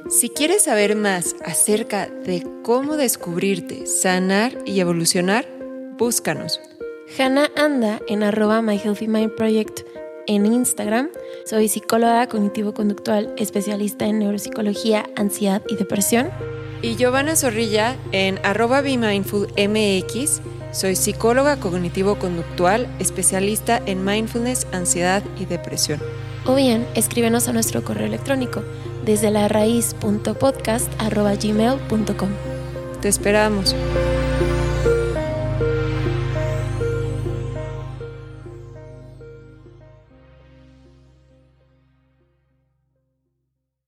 Si 0.10 0.30
quieres 0.30 0.64
saber 0.64 0.96
más 0.96 1.36
acerca 1.46 2.08
de 2.08 2.44
cómo 2.64 2.98
descubrirte, 2.98 3.86
sanar 3.86 4.58
y 4.66 4.80
evolucionar, 4.80 5.48
búscanos. 6.00 6.60
Hannah 7.20 7.52
anda 7.56 8.02
en 8.08 8.24
arroba 8.24 8.64
My 8.64 8.80
Healthy 8.84 9.08
Mind 9.08 9.36
Project 9.36 9.82
en 10.30 10.46
Instagram. 10.46 11.10
Soy 11.46 11.68
psicóloga 11.68 12.26
cognitivo-conductual, 12.28 13.34
especialista 13.38 14.06
en 14.06 14.20
neuropsicología, 14.20 15.10
ansiedad 15.16 15.64
y 15.68 15.76
depresión. 15.76 16.30
Y 16.82 16.96
Giovanna 16.96 17.36
Zorrilla 17.36 17.98
en 18.12 18.40
arroba 18.44 18.82
MX. 18.82 20.42
Soy 20.72 20.96
psicóloga 20.96 21.60
cognitivo-conductual, 21.60 22.88
especialista 23.00 23.82
en 23.88 24.06
mindfulness, 24.06 24.68
ansiedad 24.72 25.24
y 25.40 25.46
depresión. 25.46 26.00
O 26.46 26.54
bien, 26.56 26.86
escríbenos 26.94 27.48
a 27.48 27.54
nuestro 27.54 27.84
correo 27.84 28.06
electrónico 28.06 28.62
desde 29.06 29.32
la 29.32 29.48
raíz.podcast.gmail.com. 29.48 32.30
Te 33.02 33.08
esperamos. 33.08 33.76